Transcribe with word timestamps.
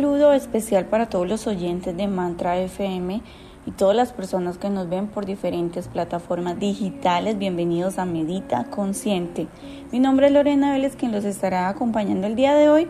saludo 0.00 0.32
especial 0.32 0.86
para 0.86 1.10
todos 1.10 1.28
los 1.28 1.46
oyentes 1.46 1.94
de 1.94 2.08
Mantra 2.08 2.56
FM 2.56 3.20
y 3.66 3.70
todas 3.72 3.94
las 3.94 4.14
personas 4.14 4.56
que 4.56 4.70
nos 4.70 4.88
ven 4.88 5.08
por 5.08 5.26
diferentes 5.26 5.88
plataformas 5.88 6.58
digitales. 6.58 7.36
Bienvenidos 7.36 7.98
a 7.98 8.06
Medita 8.06 8.64
Consciente. 8.70 9.46
Mi 9.92 10.00
nombre 10.00 10.28
es 10.28 10.32
Lorena 10.32 10.72
Vélez, 10.72 10.96
quien 10.96 11.12
los 11.12 11.26
estará 11.26 11.68
acompañando 11.68 12.26
el 12.26 12.34
día 12.34 12.54
de 12.54 12.70
hoy 12.70 12.88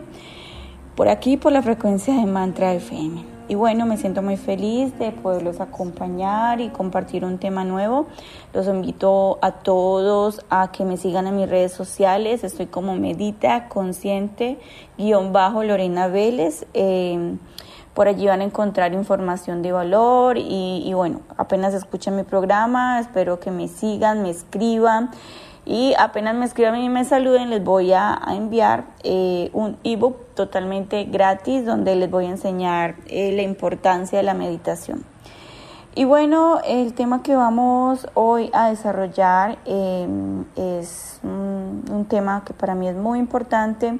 por 0.95 1.09
aquí, 1.09 1.35
por 1.35 1.51
la 1.51 1.61
frecuencia 1.61 2.15
de 2.15 2.25
Mantra 2.25 2.73
FM. 2.75 3.40
Y 3.51 3.55
bueno, 3.55 3.85
me 3.85 3.97
siento 3.97 4.21
muy 4.21 4.37
feliz 4.37 4.97
de 4.97 5.11
poderlos 5.11 5.59
acompañar 5.59 6.61
y 6.61 6.69
compartir 6.69 7.25
un 7.25 7.37
tema 7.37 7.65
nuevo. 7.65 8.07
Los 8.53 8.65
invito 8.65 9.39
a 9.41 9.51
todos 9.51 10.39
a 10.49 10.71
que 10.71 10.85
me 10.85 10.95
sigan 10.95 11.27
en 11.27 11.35
mis 11.35 11.49
redes 11.49 11.73
sociales. 11.73 12.45
Estoy 12.45 12.67
como 12.67 12.95
Medita 12.95 13.67
Consciente, 13.67 14.57
guion 14.97 15.33
bajo 15.33 15.65
Lorena 15.65 16.07
Vélez. 16.07 16.65
Eh, 16.73 17.35
por 17.93 18.07
allí 18.07 18.25
van 18.25 18.39
a 18.39 18.45
encontrar 18.45 18.93
información 18.93 19.61
de 19.61 19.73
valor 19.73 20.37
y, 20.37 20.83
y 20.85 20.93
bueno, 20.93 21.19
apenas 21.35 21.73
escuchen 21.73 22.15
mi 22.15 22.23
programa, 22.23 23.01
espero 23.01 23.41
que 23.41 23.51
me 23.51 23.67
sigan, 23.67 24.23
me 24.23 24.29
escriban. 24.29 25.11
Y 25.65 25.93
apenas 25.99 26.35
me 26.35 26.45
escriban 26.45 26.81
y 26.81 26.89
me 26.89 27.05
saluden, 27.05 27.49
les 27.49 27.63
voy 27.63 27.93
a, 27.93 28.19
enviar 28.29 28.85
eh, 29.03 29.49
un 29.53 29.77
ebook 29.83 30.33
totalmente 30.33 31.03
gratis 31.05 31.65
donde 31.65 31.95
les 31.95 32.09
voy 32.09 32.25
a 32.25 32.29
enseñar 32.29 32.95
eh, 33.07 33.31
la 33.33 33.43
importancia 33.43 34.17
de 34.17 34.23
la 34.23 34.33
meditación. 34.33 35.03
Y 35.93 36.05
bueno, 36.05 36.61
el 36.65 36.93
tema 36.93 37.21
que 37.21 37.35
vamos 37.35 38.07
hoy 38.13 38.49
a 38.53 38.69
desarrollar 38.69 39.57
em, 39.65 40.45
es 40.55 41.19
un, 41.21 41.83
un 41.91 42.05
tema 42.05 42.43
que 42.45 42.53
para 42.53 42.75
mí 42.75 42.87
es 42.87 42.95
muy 42.95 43.19
importante 43.19 43.99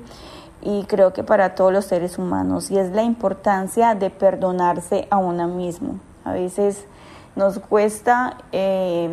y 0.62 0.84
creo 0.86 1.12
que 1.12 1.24
para 1.24 1.56
todos 1.56 1.74
los 1.74 1.86
seres 1.86 2.18
humanos 2.18 2.72
y 2.72 2.78
es 2.78 2.92
la 2.92 3.04
importancia 3.04 3.96
de 3.96 4.10
perdonarse 4.10 5.08
a 5.10 5.18
uno 5.18 5.48
mismo. 5.48 6.00
A 6.24 6.34
veces 6.34 6.86
nos 7.36 7.60
cuesta 7.60 8.38
eh, 8.52 9.10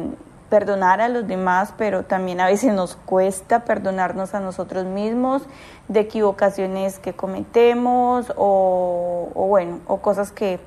perdonar 0.48 1.00
a 1.00 1.08
los 1.08 1.26
demás, 1.26 1.74
pero 1.76 2.04
también 2.04 2.40
a 2.40 2.46
veces 2.46 2.72
nos 2.72 2.96
cuesta 2.96 3.64
perdonarnos 3.64 4.34
a 4.34 4.40
nosotros 4.40 4.84
mismos 4.86 5.42
de 5.88 6.00
equivocaciones 6.00 6.98
que 6.98 7.12
cometemos 7.12 8.32
o, 8.36 9.30
bueno, 9.34 9.80
o 9.86 9.98
cosas 9.98 10.32
que 10.32 10.60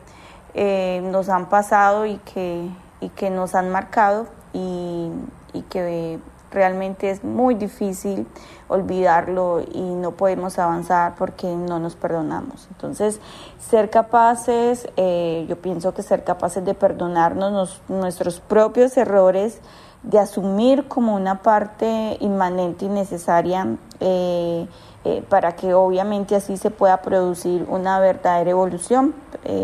eh, 0.54 1.02
nos 1.04 1.30
han 1.30 1.48
pasado 1.48 2.06
y 2.06 2.18
que, 2.18 2.68
y 3.00 3.10
que 3.10 3.30
nos 3.30 3.56
han 3.56 3.70
marcado 3.70 4.28
y, 4.54 5.10
y 5.54 5.62
que 5.64 6.20
realmente 6.52 7.10
es 7.10 7.24
muy 7.24 7.56
difícil 7.56 8.28
olvidarlo 8.72 9.62
y 9.74 9.82
no 9.82 10.12
podemos 10.12 10.58
avanzar 10.58 11.16
porque 11.18 11.48
no 11.48 11.78
nos 11.78 11.96
perdonamos. 11.96 12.68
Entonces, 12.72 13.20
ser 13.60 13.90
capaces, 13.90 14.88
eh, 14.96 15.46
yo 15.50 15.58
pienso 15.58 15.94
que 15.94 16.02
ser 16.04 16.24
capaces 16.24 16.64
de 16.64 16.74
perdonarnos 16.74 17.82
nuestros 17.90 18.40
propios 18.40 18.96
errores, 18.96 19.60
de 20.04 20.20
asumir 20.20 20.88
como 20.88 21.16
una 21.16 21.42
parte 21.42 22.16
inmanente 22.22 22.86
y 22.86 22.88
necesaria 22.88 23.76
eh, 24.00 24.66
eh, 25.04 25.22
para 25.28 25.58
que 25.58 25.74
obviamente 25.74 26.36
así 26.36 26.56
se 26.56 26.72
pueda 26.72 27.02
producir 27.02 27.66
una 27.70 28.00
verdadera 28.00 28.52
evolución. 28.52 29.14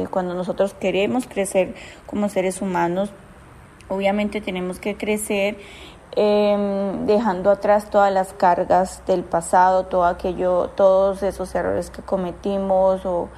cuando 0.10 0.34
nosotros 0.34 0.74
queremos 0.74 1.28
crecer 1.28 1.76
como 2.08 2.30
seres 2.30 2.62
humanos, 2.62 3.12
obviamente 3.90 4.42
tenemos 4.42 4.80
que 4.80 4.98
crecer 4.98 5.58
Em, 6.20 7.06
dejando 7.06 7.52
atrás 7.52 7.92
todas 7.92 8.12
las 8.12 8.34
cargas 8.34 9.04
del 9.06 9.24
pasado, 9.24 9.84
todo 9.84 10.04
aquello, 10.04 10.70
todos 10.70 11.22
esos 11.22 11.54
errores 11.54 11.92
que 11.92 12.02
cometimos 12.02 13.06
o, 13.06 13.30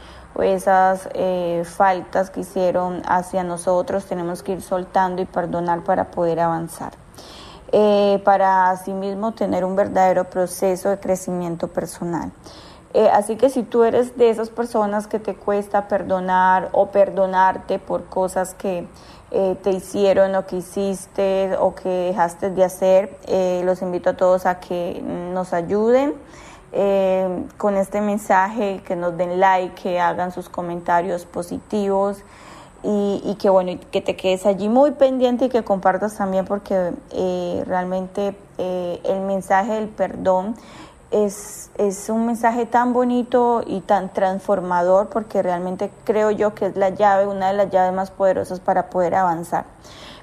esas 0.42 1.10
eh, 1.14 1.64
faltas 1.66 2.30
que 2.30 2.40
hicieron 2.40 3.02
hacia 3.06 3.44
nosotros, 3.44 4.06
tenemos 4.06 4.44
que 4.44 4.54
ir 4.54 4.62
soltando 4.62 5.22
y 5.22 5.26
perdonar 5.26 5.84
para 5.84 6.10
poder 6.10 6.40
avanzar. 6.40 6.94
Eh, 7.74 8.22
para 8.24 8.70
asimismo 8.70 9.34
tener 9.34 9.66
un 9.66 9.76
verdadero 9.76 10.30
proceso 10.30 10.88
de 10.88 11.02
crecimiento 11.02 11.68
personal. 11.68 12.32
Eh, 12.94 13.10
así 13.10 13.36
que 13.36 13.50
si 13.50 13.64
tú 13.64 13.84
eres 13.84 14.18
de 14.18 14.30
esas 14.30 14.50
personas 14.50 15.08
que 15.08 15.20
te 15.20 15.36
cuesta 15.36 15.90
perdonar 15.90 16.70
o 16.72 16.88
perdonarte 16.88 17.78
por 17.78 18.06
cosas 18.06 18.54
que 18.54 18.88
eh, 19.32 19.56
te 19.62 19.70
hicieron 19.70 20.34
o 20.36 20.48
que 20.48 20.58
hiciste 20.58 21.56
o 21.60 21.76
que 21.76 21.90
dejaste 21.90 22.50
de 22.50 22.64
hacer. 22.64 23.16
Eh, 23.28 23.62
los 23.64 23.82
invito 23.84 24.10
a 24.10 24.18
todos 24.18 24.48
a 24.48 24.60
que 24.60 25.04
nos 25.04 25.54
ayuden 25.54 26.16
eh, 26.72 27.46
con 27.58 27.78
este 27.78 28.02
mensaje, 28.02 28.82
que 28.86 28.96
nos 28.96 29.16
den 29.18 29.40
like, 29.40 29.80
que 29.82 30.00
hagan 30.00 30.32
sus 30.32 30.50
comentarios 30.50 31.26
positivos 31.26 32.24
y, 32.82 33.22
y 33.24 33.36
que 33.36 33.50
bueno, 33.52 33.80
que 33.92 34.02
te 34.02 34.16
quedes 34.16 34.48
allí 34.48 34.68
muy 34.68 34.92
pendiente 34.92 35.46
y 35.46 35.50
que 35.50 35.64
compartas 35.64 36.18
también 36.18 36.46
porque 36.46 36.94
realmente 37.68 38.36
el 38.58 39.22
mensaje 39.22 39.74
del 39.74 39.90
perdón 39.90 40.56
es, 41.12 41.72
es, 41.78 42.10
un 42.10 42.28
mensaje 42.28 42.66
tan 42.66 42.94
bonito 42.94 43.64
y 43.66 43.82
tan 43.82 44.10
transformador 44.14 45.08
porque 45.10 45.42
realmente 45.42 45.92
creo 46.04 46.32
yo 46.32 46.54
que 46.54 46.68
es 46.68 46.76
la 46.76 46.90
llave, 46.90 47.26
una 47.26 47.48
de 47.48 47.54
las 47.54 47.70
llaves 47.72 47.94
más 47.94 48.12
poderosas 48.12 48.60
para 48.60 48.90
poder 48.90 49.16
avanzar. 49.16 49.66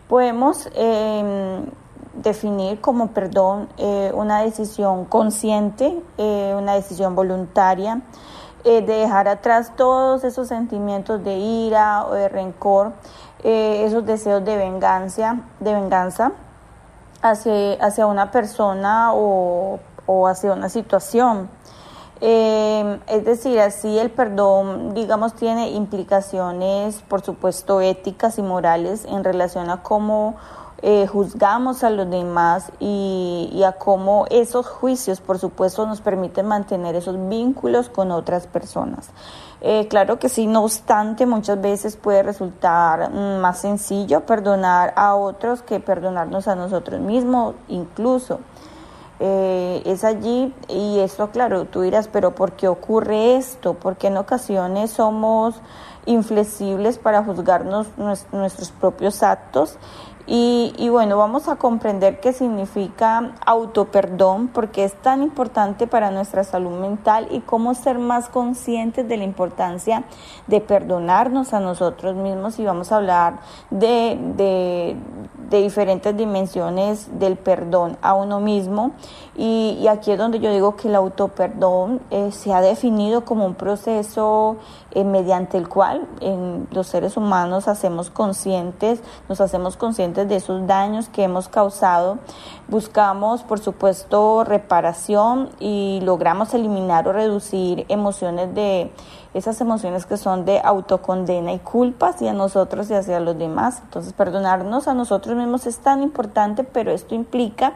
Podemos 0.08 0.68
em, 0.74 1.66
definir 2.14 2.80
como 2.80 3.08
perdón 3.08 3.68
eh, 3.76 4.12
una 4.14 4.42
decisión 4.42 5.04
consciente, 5.06 6.00
eh, 6.18 6.54
una 6.56 6.74
decisión 6.74 7.16
voluntaria, 7.16 8.00
eh, 8.64 8.82
de 8.82 8.94
dejar 8.94 9.28
atrás 9.28 9.72
todos 9.76 10.22
esos 10.22 10.48
sentimientos 10.48 11.22
de 11.24 11.36
ira 11.36 12.06
o 12.06 12.14
de 12.14 12.28
rencor, 12.28 12.92
esos 13.42 14.04
deseos 14.04 14.44
de 14.44 14.56
venganza, 14.56 15.36
de 15.60 15.72
venganza 15.72 16.32
hacia, 17.22 17.74
hacia 17.74 18.06
una 18.06 18.32
persona 18.32 19.10
o 19.12 19.78
o 20.06 20.26
hacia 20.26 20.52
una 20.52 20.68
situación. 20.68 21.48
Eh, 22.20 22.98
es 23.08 23.24
decir, 23.24 23.60
así 23.60 23.98
el 23.98 24.10
perdón, 24.10 24.94
digamos, 24.94 25.34
tiene 25.34 25.70
implicaciones, 25.70 27.02
por 27.08 27.20
supuesto, 27.20 27.80
éticas 27.80 28.38
y 28.38 28.42
morales 28.42 29.04
en 29.04 29.22
relación 29.22 29.68
a 29.68 29.82
cómo 29.82 30.36
eh, 30.82 31.06
juzgamos 31.06 31.84
a 31.84 31.90
los 31.90 32.08
demás 32.08 32.70
y, 32.80 33.62
a 33.66 33.72
cómo 33.72 34.26
esos 34.30 34.66
juicios, 34.66 35.20
por 35.20 35.38
supuesto, 35.38 35.86
nos 35.86 36.00
permiten 36.00 36.46
mantener 36.46 36.94
esos 36.96 37.28
vínculos 37.28 37.88
con 37.88 38.10
otras 38.10 38.46
personas. 38.46 39.10
Eh, 39.62 39.88
claro 39.88 40.18
que 40.18 40.28
sí, 40.28 40.46
no 40.46 40.64
obstante, 40.64 41.24
muchas 41.24 41.60
veces 41.60 41.96
puede 41.96 42.22
resultar 42.22 43.10
mm, 43.10 43.40
más 43.40 43.58
sencillo 43.60 44.26
perdonar 44.26 44.92
a 44.96 45.14
otros 45.14 45.62
que 45.62 45.80
perdonarnos 45.80 46.46
a 46.46 46.54
nosotros 46.54 47.00
mismos, 47.00 47.54
incluso. 47.68 48.40
Eh, 49.18 49.82
es 49.86 50.04
allí 50.04 50.54
y 50.68 50.98
esto, 50.98 51.30
claro, 51.30 51.64
tú 51.64 51.80
dirás, 51.80 52.08
pero 52.08 52.34
¿por 52.34 52.52
qué 52.52 52.68
ocurre 52.68 53.36
esto? 53.36 53.74
Porque 53.74 54.08
en 54.08 54.18
ocasiones 54.18 54.90
somos 54.90 55.54
inflexibles 56.04 56.98
para 56.98 57.24
juzgarnos 57.24 57.88
nuestros 57.96 58.70
propios 58.72 59.22
actos 59.22 59.78
y, 60.28 60.74
y, 60.76 60.88
bueno, 60.88 61.16
vamos 61.16 61.46
a 61.48 61.54
comprender 61.54 62.18
qué 62.18 62.32
significa 62.32 63.34
autoperdón, 63.46 64.48
porque 64.48 64.82
es 64.82 64.92
tan 64.94 65.22
importante 65.22 65.86
para 65.86 66.10
nuestra 66.10 66.42
salud 66.42 66.72
mental 66.80 67.28
y 67.30 67.40
cómo 67.40 67.74
ser 67.74 68.00
más 68.00 68.28
conscientes 68.28 69.08
de 69.08 69.18
la 69.18 69.22
importancia 69.22 70.02
de 70.48 70.60
perdonarnos 70.60 71.54
a 71.54 71.60
nosotros 71.60 72.16
mismos. 72.16 72.58
Y 72.58 72.64
vamos 72.64 72.90
a 72.90 72.96
hablar 72.96 73.38
de, 73.70 74.18
de, 74.36 74.96
de 75.50 75.62
diferentes 75.62 76.16
dimensiones 76.16 77.18
del 77.18 77.36
perdón 77.36 77.96
a 78.02 78.14
uno 78.14 78.40
mismo. 78.40 78.92
Y, 79.36 79.86
aquí 79.88 80.10
es 80.12 80.18
donde 80.18 80.40
yo 80.40 80.50
digo 80.50 80.76
que 80.76 80.88
el 80.88 80.94
autoperdón 80.96 82.00
eh, 82.10 82.32
se 82.32 82.52
ha 82.52 82.60
definido 82.60 83.24
como 83.24 83.44
un 83.44 83.54
proceso 83.54 84.56
eh, 84.92 85.04
mediante 85.04 85.58
el 85.58 85.68
cual 85.68 86.06
en 86.20 86.66
los 86.70 86.86
seres 86.86 87.16
humanos 87.16 87.68
hacemos 87.68 88.10
conscientes, 88.10 89.00
nos 89.28 89.40
hacemos 89.40 89.76
conscientes 89.76 90.28
de 90.28 90.36
esos 90.36 90.66
daños 90.66 91.08
que 91.08 91.24
hemos 91.24 91.48
causado, 91.48 92.18
buscamos 92.68 93.42
por 93.42 93.60
supuesto 93.60 94.42
reparación 94.42 95.50
y 95.60 96.00
logramos 96.02 96.54
eliminar 96.54 97.06
o 97.06 97.12
reducir 97.12 97.84
emociones 97.88 98.54
de 98.54 98.90
esas 99.34 99.60
emociones 99.60 100.06
que 100.06 100.16
son 100.16 100.44
de 100.44 100.60
autocondena 100.62 101.52
y 101.52 101.58
culpa 101.58 102.08
hacia 102.08 102.32
nosotros 102.32 102.90
y 102.90 102.94
hacia 102.94 103.20
los 103.20 103.38
demás. 103.38 103.80
Entonces, 103.84 104.12
perdonarnos 104.12 104.88
a 104.88 104.94
nosotros 104.94 105.36
mismos 105.36 105.66
es 105.66 105.78
tan 105.78 106.02
importante, 106.02 106.64
pero 106.64 106.90
esto 106.90 107.14
implica 107.14 107.74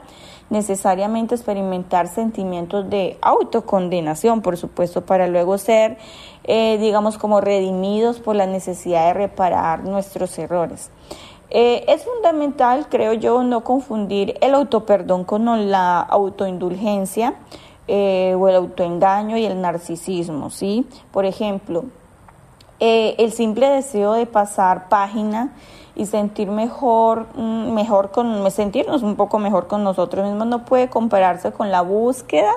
necesariamente 0.51 1.35
experimentar 1.35 2.09
sentimientos 2.09 2.91
de 2.91 3.19
autocondenación, 3.23 4.43
por 4.43 4.57
supuesto, 4.57 5.07
para 5.07 5.29
luego 5.29 5.59
ser, 5.59 5.97
eh, 6.45 6.77
digamos, 6.79 7.19
como 7.19 7.41
redimidos 7.41 8.19
por 8.19 8.37
la 8.37 8.47
necesidad 8.47 9.07
de 9.07 9.15
reparar 9.15 9.85
nuestros 9.85 10.37
errores. 10.39 10.91
Eh, 11.51 11.85
es 11.89 12.05
fundamental, 12.05 12.87
creo 12.89 13.13
yo, 13.13 13.43
no 13.43 13.65
confundir 13.65 14.37
el 14.41 14.55
autoperdón 14.55 15.25
con 15.25 15.71
la 15.71 16.01
autoindulgencia 16.01 17.35
eh, 17.93 18.37
o 18.39 18.49
el 18.49 18.55
autoengaño 18.55 19.37
y 19.37 19.45
el 19.45 19.61
narcisismo, 19.61 20.49
¿sí? 20.51 20.87
Por 21.11 21.25
ejemplo, 21.25 21.87
eh, 22.79 23.17
el 23.19 23.33
simple 23.33 23.69
deseo 23.69 24.13
de 24.13 24.27
pasar 24.27 24.89
página 24.89 25.53
y 25.97 26.07
sentir 26.07 26.49
mejor, 26.53 27.27
mm, 27.35 27.73
mejor 27.73 28.13
con, 28.13 28.49
sentirnos 28.53 29.03
un 29.03 29.17
poco 29.17 29.41
mejor 29.41 29.67
con 29.67 29.83
nosotros 29.83 30.25
mismos 30.25 30.47
no 30.47 30.65
puede 30.65 30.89
compararse 30.89 31.51
con 31.51 31.73
la 31.73 31.83
búsqueda 31.83 32.53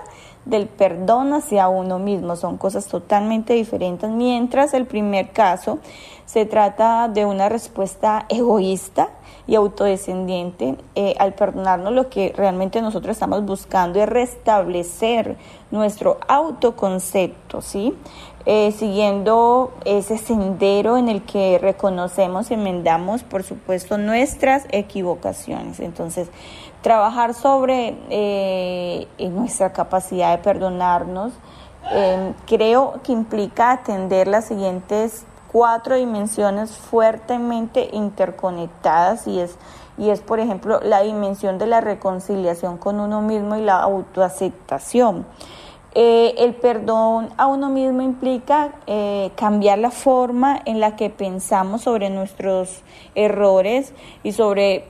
del 0.45 0.67
perdón 0.67 1.33
hacia 1.33 1.67
uno 1.67 1.97
mismo. 1.97 2.35
Son 2.35 2.57
cosas 2.57 2.85
totalmente 2.85 3.53
diferentes. 3.53 4.11
Mientras 4.11 4.75
el 4.75 4.85
primer 4.85 5.31
caso 5.31 5.79
se 6.25 6.45
trata 6.45 7.09
de 7.09 7.25
una 7.25 7.49
respuesta 7.49 8.25
egoísta 8.29 9.09
y 9.45 9.55
autodescendiente, 9.55 10.77
eh, 10.95 11.15
al 11.19 11.33
perdonarnos 11.33 11.91
lo 11.93 12.09
que 12.09 12.33
realmente 12.35 12.81
nosotros 12.81 13.11
estamos 13.11 13.45
buscando 13.45 14.01
es 14.01 14.07
restablecer 14.07 15.35
nuestro 15.69 16.17
autoconcepto, 16.27 17.61
¿sí? 17.61 17.93
Eh, 18.45 18.71
siguiendo 18.71 19.71
ese 19.85 20.17
sendero 20.17 20.97
en 20.97 21.09
el 21.09 21.23
que 21.23 21.59
reconocemos 21.59 22.51
y 22.51 22.55
enmendamos, 22.55 23.23
por 23.23 23.43
supuesto, 23.43 23.97
nuestras 23.97 24.65
equivocaciones. 24.71 25.79
Entonces, 25.79 26.29
trabajar 26.81 27.33
sobre 27.33 27.95
eh, 28.09 29.07
nuestra 29.19 29.71
capacidad 29.71 30.35
de 30.35 30.43
perdonarnos, 30.43 31.33
creo 32.45 33.01
que 33.03 33.11
implica 33.11 33.73
atender 33.73 34.29
las 34.29 34.45
siguientes 34.45 35.25
cuatro 35.53 35.95
dimensiones 35.95 36.71
fuertemente 36.71 37.87
interconectadas 37.93 39.27
y 39.27 39.39
es, 39.39 39.55
y 39.99 40.09
es, 40.09 40.19
por 40.19 40.39
ejemplo, 40.39 40.81
la 40.81 41.01
dimensión 41.03 41.59
de 41.59 41.67
la 41.67 41.79
reconciliación 41.79 42.77
con 42.77 42.99
uno 42.99 43.21
mismo 43.21 43.55
y 43.55 43.61
la 43.61 43.79
autoaceptación. 43.79 45.25
Eh, 45.95 46.33
el 46.39 46.55
perdón 46.55 47.29
a 47.37 47.45
uno 47.45 47.69
mismo 47.69 48.01
implica 48.01 48.73
eh, 48.87 49.29
cambiar 49.35 49.77
la 49.77 49.91
forma 49.91 50.59
en 50.65 50.79
la 50.79 50.95
que 50.95 51.11
pensamos 51.11 51.83
sobre 51.83 52.09
nuestros 52.09 52.81
errores 53.13 53.93
y 54.23 54.31
sobre 54.31 54.87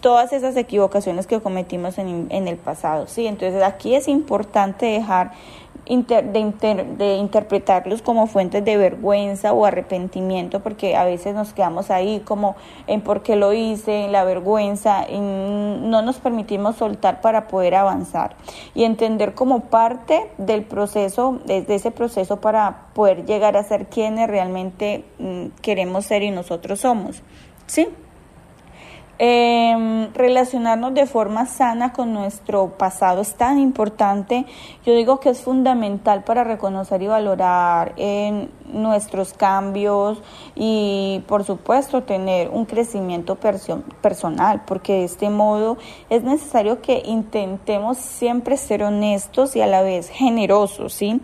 todas 0.00 0.32
esas 0.32 0.56
equivocaciones 0.56 1.26
que 1.26 1.42
cometimos 1.42 1.98
en, 1.98 2.26
en 2.30 2.48
el 2.48 2.56
pasado. 2.56 3.06
¿sí? 3.06 3.26
Entonces 3.26 3.62
aquí 3.62 3.94
es 3.94 4.08
importante 4.08 4.86
dejar 4.86 5.32
de, 5.96 7.16
interpretarlos 7.16 8.00
como 8.02 8.26
fuentes 8.28 8.64
de 8.64 8.76
vergüenza 8.76 9.52
o 9.52 9.64
arrepentimiento, 9.64 10.60
porque 10.60 10.96
a 10.96 11.04
veces 11.04 11.34
nos 11.34 11.52
quedamos 11.52 11.90
ahí 11.90 12.20
como 12.20 12.54
en 12.86 13.00
por 13.00 13.22
qué 13.22 13.34
lo 13.36 13.52
hice, 13.52 14.04
en 14.04 14.12
la 14.12 14.24
vergüenza, 14.24 15.06
y 15.10 15.18
no 15.18 16.02
nos 16.02 16.18
permitimos 16.18 16.76
soltar 16.76 17.20
para 17.20 17.48
poder 17.48 17.74
avanzar 17.74 18.36
y 18.74 18.84
entender 18.84 19.34
como 19.34 19.60
parte 19.60 20.30
del 20.38 20.62
proceso, 20.62 21.40
desde 21.44 21.74
ese 21.74 21.90
proceso 21.90 22.40
para 22.40 22.86
poder 22.94 23.26
llegar 23.26 23.56
a 23.56 23.64
ser 23.64 23.86
quienes 23.86 24.28
realmente 24.28 25.04
mm, 25.18 25.46
queremos 25.60 26.06
ser 26.06 26.22
y 26.22 26.30
nosotros 26.30 26.80
somos. 26.80 27.22
¿Sí? 27.66 27.88
Eh, 29.22 30.08
relacionarnos 30.14 30.94
de 30.94 31.04
forma 31.04 31.44
sana 31.44 31.92
con 31.92 32.14
nuestro 32.14 32.78
pasado 32.78 33.20
es 33.20 33.34
tan 33.34 33.58
importante. 33.58 34.46
Yo 34.86 34.94
digo 34.94 35.20
que 35.20 35.28
es 35.28 35.42
fundamental 35.42 36.24
para 36.24 36.42
reconocer 36.42 37.02
y 37.02 37.06
valorar 37.06 37.92
en 37.98 38.48
nuestros 38.72 39.32
cambios 39.32 40.22
y 40.54 41.22
por 41.26 41.44
supuesto 41.44 42.02
tener 42.02 42.48
un 42.48 42.64
crecimiento 42.64 43.36
personal, 43.36 44.62
porque 44.66 44.94
de 44.94 45.04
este 45.04 45.30
modo 45.30 45.78
es 46.08 46.22
necesario 46.22 46.80
que 46.82 47.02
intentemos 47.04 47.98
siempre 47.98 48.56
ser 48.56 48.82
honestos 48.82 49.56
y 49.56 49.60
a 49.60 49.66
la 49.66 49.82
vez 49.82 50.08
generosos, 50.08 50.92
¿sí? 50.92 51.20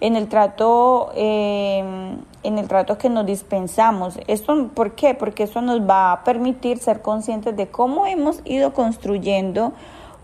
En 0.00 0.16
el 0.16 0.28
trato... 0.28 1.10
Eh, 1.14 2.16
en 2.42 2.58
el 2.58 2.68
trato 2.68 2.96
que 2.96 3.08
nos 3.08 3.26
dispensamos. 3.26 4.18
¿Esto 4.26 4.68
por 4.74 4.94
qué? 4.94 5.14
Porque 5.14 5.42
eso 5.42 5.60
nos 5.60 5.82
va 5.82 6.12
a 6.12 6.24
permitir 6.24 6.78
ser 6.78 7.02
conscientes 7.02 7.56
de 7.56 7.68
cómo 7.68 8.06
hemos 8.06 8.40
ido 8.44 8.72
construyendo 8.72 9.72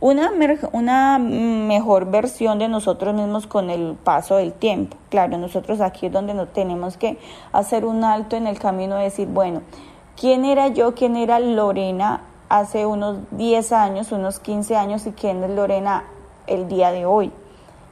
una, 0.01 0.31
una 0.73 1.19
mejor 1.19 2.11
versión 2.11 2.59
de 2.59 2.69
nosotros 2.69 3.15
mismos 3.15 3.47
con 3.47 3.71
el 3.71 3.95
paso 3.95 4.37
del 4.37 4.53
tiempo. 4.53 4.97
Claro, 5.09 5.39
nosotros 5.39 5.81
aquí 5.81 6.07
es 6.07 6.13
donde 6.13 6.35
no 6.35 6.47
tenemos 6.47 6.97
que 6.97 7.19
hacer 7.53 7.85
un 7.85 8.05
alto 8.05 8.37
en 8.37 8.47
el 8.47 8.59
camino 8.59 8.97
de 8.97 9.05
decir, 9.05 9.29
bueno, 9.29 9.63
¿quién 10.19 10.45
era 10.45 10.69
yo? 10.69 10.95
¿Quién 10.95 11.17
era 11.17 11.39
Lorena 11.41 12.23
hace 12.49 12.87
unos 12.87 13.19
10 13.33 13.73
años, 13.73 14.13
unos 14.13 14.39
15 14.39 14.77
años 14.77 15.07
y 15.07 15.13
quién 15.13 15.43
es 15.43 15.51
Lorena 15.51 16.05
el 16.47 16.69
día 16.69 16.93
de 16.93 17.07
hoy? 17.07 17.33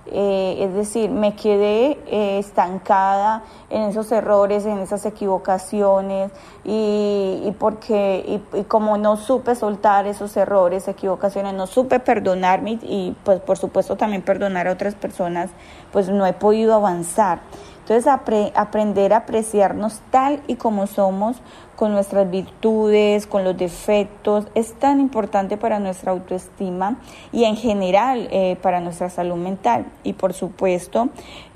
Eh, 0.06 0.56
es 0.60 0.74
decir, 0.74 1.10
me 1.10 1.34
quedé 1.34 1.98
eh, 2.06 2.38
estancada 2.38 3.42
en 3.70 3.82
esos 3.82 4.12
errores, 4.12 4.66
en 4.66 4.78
esas 4.78 5.06
equivocaciones 5.06 6.30
y, 6.62 7.50
porque 7.58 8.42
y, 8.54 8.62
como 8.64 8.98
no 8.98 9.16
supe 9.16 9.54
soltar 9.54 10.06
esos 10.06 10.36
errores, 10.36 10.88
equivocaciones, 10.88 11.54
no 11.54 11.66
supe 11.66 12.00
perdonarme 12.00 12.78
y 12.82 13.16
pues 13.24 13.40
por 13.40 13.56
supuesto 13.56 13.96
también 13.96 14.20
perdonar 14.20 14.68
a 14.68 14.72
otras 14.72 14.94
personas, 14.94 15.50
pues 15.90 16.10
no 16.10 16.26
he 16.26 16.34
podido 16.34 16.74
avanzar. 16.74 17.40
Entonces 17.80 18.06
aprender 18.54 19.12
a 19.12 19.18
apreciarnos 19.18 20.00
tal 20.10 20.42
y 20.46 20.56
como 20.56 20.86
somos, 20.86 21.36
con 21.76 21.92
nuestras 21.92 22.30
virtudes, 22.30 23.26
con 23.26 23.44
los 23.44 23.56
defectos, 23.56 24.46
es 24.54 24.74
tan 24.74 25.00
importante 25.00 25.56
para 25.56 25.80
nuestra 25.80 26.12
autoestima 26.12 26.98
y 27.32 27.44
en 27.44 27.56
general 27.56 28.28
eh, 28.30 28.56
para 28.62 28.80
nuestra 28.80 29.10
salud 29.10 29.36
mental. 29.36 29.86
Y 30.02 30.12
por 30.14 30.32
supuesto, 30.32 31.08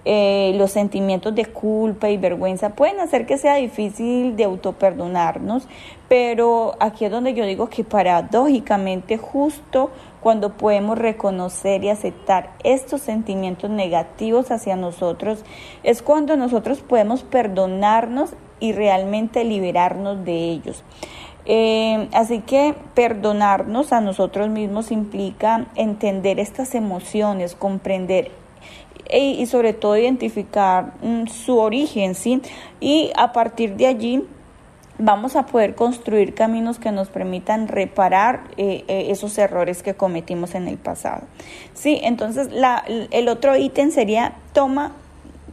eh, 0.05 0.53
los 0.57 0.71
sentimientos 0.71 1.35
de 1.35 1.47
culpa 1.47 2.09
y 2.09 2.17
vergüenza 2.17 2.71
pueden 2.71 3.01
hacer 3.01 3.27
que 3.27 3.37
sea 3.37 3.57
difícil 3.57 4.37
de 4.37 4.45
autoperdonarnos, 4.45 5.69
pero 6.09 6.77
aquí 6.81 7.05
es 7.05 7.11
donde 7.11 7.35
yo 7.35 7.45
digo 7.45 7.69
que 7.69 7.85
paradójicamente 7.85 9.19
justo 9.19 9.91
cuando 10.21 10.57
podemos 10.57 10.99
reconocer 10.99 11.85
y 11.85 11.91
aceptar 11.91 12.51
estos 12.65 13.03
sentimientos 13.03 13.71
negativos 13.71 14.51
hacia 14.51 14.77
nosotros, 14.77 15.45
es 15.83 16.03
cuando 16.03 16.37
nosotros 16.37 16.81
podemos 16.81 17.23
perdonarnos 17.23 18.31
y 18.61 18.73
realmente 18.73 19.45
liberarnos 19.45 20.25
de 20.25 20.35
ellos. 20.35 20.85
Eh, 21.51 22.09
así 22.13 22.41
que 22.41 22.75
perdonarnos 22.95 23.93
a 23.93 24.03
nosotros 24.03 24.51
mismos 24.51 24.91
implica 24.91 25.67
entender 25.77 26.39
estas 26.39 26.75
emociones, 26.75 27.55
comprender 27.55 28.31
y, 29.11 29.47
sobre 29.47 29.73
todo 29.73 29.97
identificar 29.97 30.93
mm, 31.03 31.27
su 31.29 31.59
origen, 31.59 32.15
¿sí? 32.15 32.43
Y 32.81 33.11
a 33.17 33.33
partir 33.33 33.77
de 33.77 33.87
allí 33.87 34.25
vamos 34.99 35.37
a 35.37 35.47
poder 35.47 35.75
construir 35.75 36.35
caminos 36.35 36.79
que 36.79 36.93
nos 36.93 37.09
permitan 37.09 37.69
reparar 37.69 38.43
eh, 38.57 38.85
eh, 38.89 39.07
esos 39.11 39.39
errores 39.39 39.83
que 39.83 39.95
cometimos 39.95 40.55
en 40.55 40.69
el 40.69 40.77
pasado. 40.77 41.23
Sí, 41.73 41.99
entonces 42.03 42.53
la, 42.53 42.85
el 43.11 43.29
otro 43.29 43.57
ítem 43.57 43.91
sería 43.91 44.35
toma, 44.53 44.93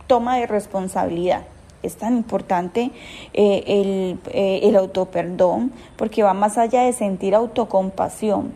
toma 0.07 0.37
de 0.37 0.47
responsabilidad. 0.47 1.43
Es 1.85 1.97
tan 1.97 2.17
importante 2.17 2.91
eh, 3.33 3.63
el, 3.67 4.19
el 4.33 4.75
autoperdón 4.75 5.71
porque 5.95 6.23
va 6.23 6.33
más 6.33 6.57
allá 6.57 6.81
de 6.81 6.93
sentir 6.93 7.35
autocompasión. 7.35 8.53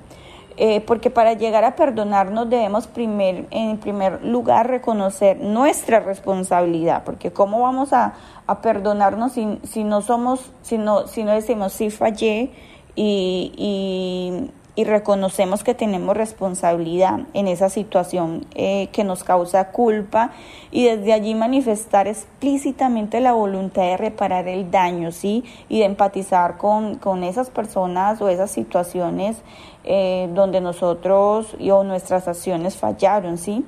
Eh, 0.61 0.81
porque 0.81 1.09
para 1.09 1.35
llegar 1.35 1.63
a 1.63 1.77
perdonarnos 1.77 2.49
debemos 2.49 2.85
primer, 2.85 3.47
en 3.49 3.77
primer 3.77 4.25
lugar 4.25 4.67
reconocer 4.67 5.39
nuestra 5.39 6.01
responsabilidad, 6.01 7.05
porque 7.05 7.31
cómo 7.31 7.61
vamos 7.61 7.93
a, 7.93 8.15
a 8.45 8.61
perdonarnos 8.61 9.31
si, 9.31 9.57
si, 9.63 9.85
no 9.85 10.01
somos, 10.01 10.51
si 10.61 10.77
no, 10.77 11.07
si 11.07 11.23
no 11.23 11.31
decimos 11.31 11.71
sí 11.71 11.89
fallé 11.89 12.51
y 12.93 14.51
reconocemos 14.77 15.63
que 15.63 15.73
tenemos 15.73 16.15
responsabilidad 16.15 17.21
en 17.33 17.47
esa 17.47 17.69
situación 17.69 18.45
eh, 18.55 18.87
que 18.91 19.03
nos 19.03 19.23
causa 19.23 19.71
culpa 19.71 20.31
y 20.71 20.85
desde 20.85 21.13
allí 21.13 21.35
manifestar 21.35 22.07
explícitamente 22.07 23.19
la 23.19 23.33
voluntad 23.33 23.81
de 23.83 23.97
reparar 23.97 24.47
el 24.47 24.71
daño, 24.71 25.11
¿sí? 25.11 25.43
Y 25.67 25.79
de 25.79 25.85
empatizar 25.85 26.57
con, 26.57 26.95
con 26.95 27.23
esas 27.23 27.49
personas 27.49 28.21
o 28.21 28.29
esas 28.29 28.51
situaciones 28.51 29.37
eh, 29.85 30.29
donde 30.33 30.61
nosotros 30.61 31.55
o 31.59 31.83
nuestras 31.83 32.27
acciones 32.27 32.77
fallaron, 32.77 33.37
¿sí? 33.37 33.65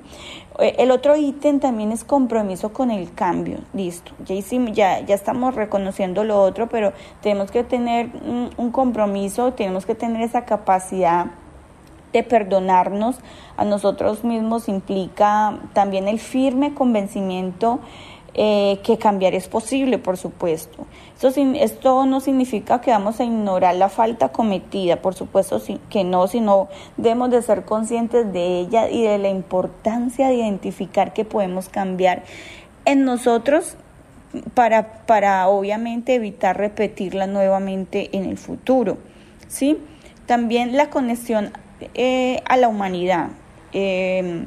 Eh, 0.58 0.76
el 0.78 0.90
otro 0.90 1.16
ítem 1.16 1.60
también 1.60 1.92
es 1.92 2.04
compromiso 2.04 2.72
con 2.72 2.90
el 2.90 3.12
cambio, 3.12 3.58
listo. 3.72 4.12
Ya, 4.24 4.36
ya, 4.72 5.00
ya 5.00 5.14
estamos 5.14 5.54
reconociendo 5.54 6.24
lo 6.24 6.40
otro, 6.40 6.68
pero 6.68 6.92
tenemos 7.20 7.50
que 7.50 7.64
tener 7.64 8.10
un, 8.56 8.70
compromiso, 8.70 9.52
tenemos 9.52 9.86
que 9.86 9.94
tener 9.94 10.22
esa 10.22 10.44
capacidad 10.44 11.26
de 12.12 12.22
perdonarnos 12.22 13.16
a 13.56 13.64
nosotros 13.64 14.22
mismos 14.22 14.68
implica 14.68 15.58
también 15.72 16.08
el 16.08 16.18
firme 16.18 16.74
convencimiento 16.74 17.80
eh, 18.34 18.80
que 18.82 18.96
cambiar 18.96 19.34
es 19.34 19.46
posible, 19.48 19.98
por 19.98 20.16
supuesto. 20.16 20.86
Esto, 21.20 21.28
esto 21.54 22.06
no 22.06 22.20
significa 22.20 22.80
que 22.80 22.90
vamos 22.90 23.20
a 23.20 23.24
ignorar 23.24 23.74
la 23.74 23.90
falta 23.90 24.30
cometida, 24.30 25.02
por 25.02 25.14
supuesto 25.14 25.60
que 25.90 26.02
no, 26.02 26.26
sino 26.28 26.68
debemos 26.96 27.30
de 27.30 27.42
ser 27.42 27.64
conscientes 27.64 28.32
de 28.32 28.60
ella 28.60 28.88
y 28.88 29.02
de 29.02 29.18
la 29.18 29.28
importancia 29.28 30.28
de 30.28 30.36
identificar 30.36 31.12
que 31.12 31.26
podemos 31.26 31.68
cambiar 31.68 32.22
en 32.86 33.04
nosotros 33.04 33.76
para, 34.54 35.04
para 35.04 35.48
obviamente 35.48 36.14
evitar 36.14 36.56
repetirla 36.56 37.26
nuevamente 37.26 38.16
en 38.16 38.24
el 38.24 38.38
futuro. 38.38 38.96
¿sí? 39.48 39.76
También 40.24 40.76
la 40.76 40.88
conexión 40.88 41.52
eh, 41.94 42.40
a 42.46 42.56
la 42.56 42.68
humanidad. 42.68 43.28
Eh, 43.74 44.46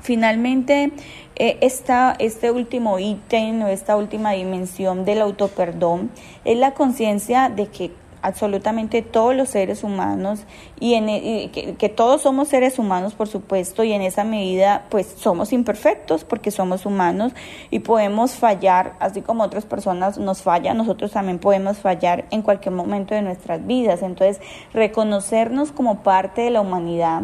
finalmente, 0.00 0.92
eh, 1.36 1.58
esta, 1.60 2.16
este 2.18 2.50
último 2.50 2.98
ítem 2.98 3.62
o 3.62 3.68
esta 3.68 3.96
última 3.96 4.32
dimensión 4.32 5.04
del 5.04 5.20
autoperdón 5.20 6.10
es 6.44 6.58
la 6.58 6.74
conciencia 6.74 7.48
de 7.48 7.66
que 7.68 7.92
absolutamente 8.22 9.02
todos 9.02 9.34
los 9.34 9.48
seres 9.50 9.84
humanos 9.84 10.40
y, 10.80 10.94
en, 10.94 11.08
e, 11.08 11.50
que, 11.50 11.88
todos 11.88 12.22
somos 12.22 12.48
seres 12.48 12.78
humanos 12.78 13.14
por 13.14 13.28
supuesto 13.28 13.84
y 13.84 13.92
en 13.92 14.02
esa 14.02 14.24
medida 14.24 14.86
pues 14.90 15.14
somos 15.18 15.52
imperfectos 15.52 16.24
porque 16.24 16.50
somos 16.50 16.86
humanos 16.86 17.32
y 17.70 17.80
podemos 17.80 18.32
fallar 18.32 18.94
así 19.00 19.22
como 19.22 19.44
otras 19.44 19.66
personas 19.66 20.18
nos 20.18 20.42
fallan 20.42 20.76
nosotros 20.76 21.12
también 21.12 21.38
podemos 21.38 21.78
fallar 21.78 22.24
en 22.30 22.42
cualquier 22.42 22.74
momento 22.74 23.14
de 23.14 23.22
nuestras 23.22 23.66
vidas. 23.66 24.02
Entonces 24.02 24.40
reconocernos 24.72 25.72
como 25.72 26.02
parte 26.02 26.42
de 26.42 26.50
la 26.50 26.60
humanidad 26.60 27.22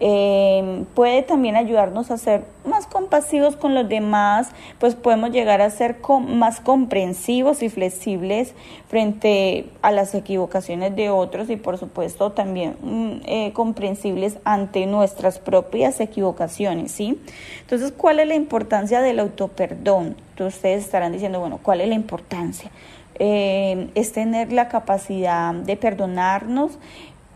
eh, 0.00 0.84
puede 0.94 1.22
también 1.22 1.56
ayudarnos 1.56 2.10
a 2.10 2.18
ser 2.18 2.44
más 2.64 2.86
compasivos 2.86 3.56
con 3.56 3.74
los 3.74 3.88
demás, 3.88 4.50
pues 4.78 4.94
podemos 4.94 5.30
llegar 5.30 5.62
a 5.62 5.70
ser 5.70 5.96
más 6.28 6.60
comprensivos 6.60 7.62
y 7.62 7.68
flexibles 7.68 8.54
frente 8.88 9.66
a 9.82 9.92
las 9.92 10.14
equivocaciones 10.14 10.94
de 10.96 11.10
otros 11.10 11.48
y 11.50 11.56
por 11.56 11.78
supuesto 11.78 12.32
también 12.32 12.76
mm, 12.82 13.20
eh, 13.24 13.52
comprensibles 13.52 14.38
ante 14.44 14.86
nuestras 14.86 15.38
propias 15.38 16.00
equivocaciones, 16.00 16.92
¿sí? 16.92 17.20
Entonces, 17.60 17.92
¿cuál 17.92 18.20
es 18.20 18.28
la 18.28 18.34
importancia 18.34 19.00
del 19.00 19.18
autoperdón? 19.20 20.16
Entonces, 20.30 20.56
ustedes 20.56 20.84
estarán 20.84 21.12
diciendo, 21.12 21.40
bueno, 21.40 21.58
¿cuál 21.62 21.80
es 21.80 21.88
la 21.88 21.94
importancia? 21.94 22.70
Eh, 23.18 23.88
es 23.94 24.12
tener 24.12 24.52
la 24.52 24.68
capacidad 24.68 25.54
de 25.54 25.76
perdonarnos 25.76 26.78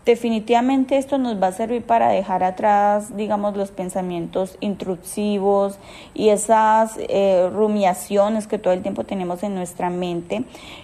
Definitivamente 0.05 0.97
esto 0.97 1.19
nos 1.19 1.41
va 1.41 1.47
a 1.47 1.51
servir 1.51 1.83
para 1.83 2.09
dejar 2.09 2.43
atrás, 2.43 3.15
digamos, 3.15 3.55
los 3.55 3.69
pensamientos 3.69 4.57
intrusivos 4.59 5.77
y 6.15 6.29
esas 6.29 6.97
eh, 6.97 7.47
rumiaciones 7.53 8.47
que 8.47 8.57
todo 8.57 8.73
el 8.73 8.81
tiempo 8.81 9.03
tenemos 9.03 9.43
en 9.43 9.53
nuestra 9.53 9.91
mente. 9.91 10.43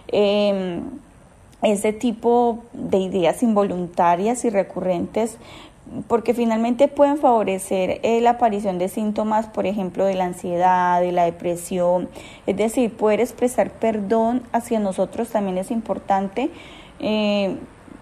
Em, 0.09 0.83
ese 1.63 1.93
tipo 1.93 2.59
de 2.73 2.99
ideas 2.99 3.41
involuntarias 3.41 4.45
y 4.45 4.51
recurrentes 4.51 5.39
porque 6.07 6.33
finalmente 6.33 6.87
pueden 6.87 7.17
favorecer 7.17 7.99
eh, 8.03 8.21
la 8.21 8.31
aparición 8.31 8.77
de 8.77 8.89
síntomas, 8.89 9.47
por 9.47 9.65
ejemplo, 9.65 10.05
de 10.05 10.15
la 10.15 10.25
ansiedad, 10.25 11.01
de 11.01 11.11
la 11.11 11.23
depresión. 11.25 12.09
Es 12.45 12.57
decir, 12.57 12.93
poder 12.95 13.21
expresar 13.21 13.71
perdón 13.71 14.43
hacia 14.51 14.79
nosotros 14.79 15.29
también 15.29 15.57
es 15.57 15.71
importante. 15.71 16.51
Eh, 16.99 17.55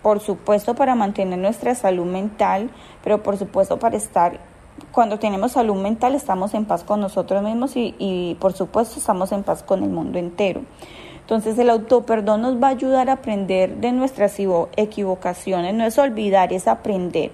por 0.06 0.20
supuesto 0.20 0.76
para 0.76 0.94
mantener 0.94 1.40
nuestra 1.40 1.74
salud 1.74 2.06
mental, 2.06 2.70
pero 3.04 3.24
por 3.24 3.38
supuesto 3.38 3.80
para 3.80 3.98
estar, 3.98 4.40
cuando 4.92 5.18
tenemos 5.18 5.54
salud 5.54 5.82
mental 5.82 6.14
estamos 6.14 6.54
en 6.54 6.66
paz 6.66 6.84
con 6.84 7.02
nosotros 7.02 7.42
mismos 7.42 7.72
y, 7.76 8.38
por 8.40 8.54
supuesto 8.54 9.00
estamos 9.00 9.32
en 9.32 9.42
paz 9.42 9.64
con 9.64 9.82
el 9.82 9.90
mundo 9.90 10.20
entero. 10.20 10.62
Entonces 11.22 11.58
el 11.58 11.72
autoperdón 11.72 12.44
nos 12.44 12.62
va 12.62 12.68
a 12.68 12.70
ayudar 12.70 13.10
a 13.10 13.14
aprender 13.14 13.78
de 13.78 13.94
nuestras 13.94 14.38
equivocaciones, 14.76 15.74
no 15.74 15.86
es 15.86 15.98
olvidar, 15.98 16.54
es 16.54 16.68
aprender 16.68 17.32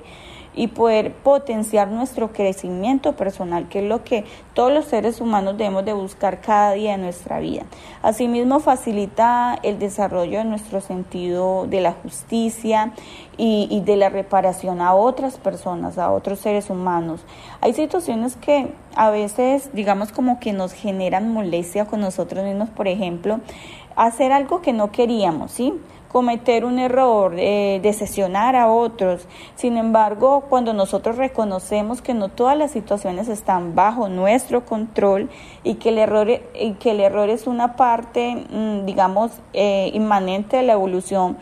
y 0.53 0.67
poder 0.67 1.13
potenciar 1.13 1.88
nuestro 1.88 2.34
crecimiento 2.34 3.13
personal, 3.15 3.70
que 3.70 3.79
es 3.79 3.86
lo 3.86 4.03
que 4.03 4.25
todos 4.53 4.74
los 4.74 4.86
seres 4.86 5.22
humanos 5.22 5.58
debemos 5.58 5.86
de 5.86 5.93
buscar 5.93 6.41
cada 6.41 6.74
día 6.74 6.96
en 6.96 7.01
nuestra 7.01 7.39
vida. 7.39 7.63
Asimismo, 8.01 8.60
facilita 8.60 9.58
el 9.63 9.79
desarrollo 9.79 10.39
de 10.39 10.46
nuestro 10.46 10.81
sentido 10.81 11.67
de 11.67 11.81
la 11.81 11.93
justicia 11.93 12.91
y, 13.38 13.81
de 13.86 13.96
la 13.96 14.10
reparación 14.10 14.81
a 14.81 14.93
otras 14.93 15.38
personas, 15.38 15.98
a 15.98 16.12
otros 16.12 16.39
seres 16.39 16.70
humanos. 16.70 17.22
Hay 17.62 17.74
situaciones 17.74 18.36
que 18.36 18.74
a 18.96 19.10
veces, 19.10 19.72
digamos, 19.74 20.12
como 20.12 20.39
que 20.39 20.53
nos 20.53 20.74
generan 20.74 21.34
molestia 21.34 21.86
con 21.86 22.01
nosotros 22.01 22.46
mismos, 22.46 22.70
por 22.70 22.88
ejemplo, 22.88 23.39
hacer 23.96 24.31
algo 24.31 24.62
que 24.62 24.74
no 24.74 24.91
queríamos, 24.91 25.51
¿sí? 25.51 25.74
Cometer 26.12 26.65
un 26.65 26.77
error, 26.77 27.36
eh, 27.38 27.80
de 27.82 27.94
sesionar 27.94 28.58
a 28.58 28.68
otros. 28.68 29.27
Sin 29.56 29.77
embargo, 29.77 30.41
cuando 30.50 30.74
nosotros 30.74 31.15
reconocemos 31.15 32.01
que 32.01 32.13
no 32.13 32.27
todas 32.27 32.58
las 32.58 32.72
situaciones 32.72 33.30
están 33.30 33.75
bajo 33.75 34.10
nuestro 34.10 34.65
control 34.65 35.30
y 35.63 35.75
que 35.75 35.89
el 35.89 35.98
error, 35.98 36.27
y 36.30 36.74
que 36.74 36.91
el 36.91 37.00
error 37.00 37.30
es 37.30 37.48
una 37.48 37.77
parte, 37.77 38.36
mm, 38.36 38.86
digamos, 38.86 39.32
eh, 39.53 39.89
inmanente 39.94 40.58
de 40.58 40.63
la 40.63 40.74
evolución, 40.74 41.38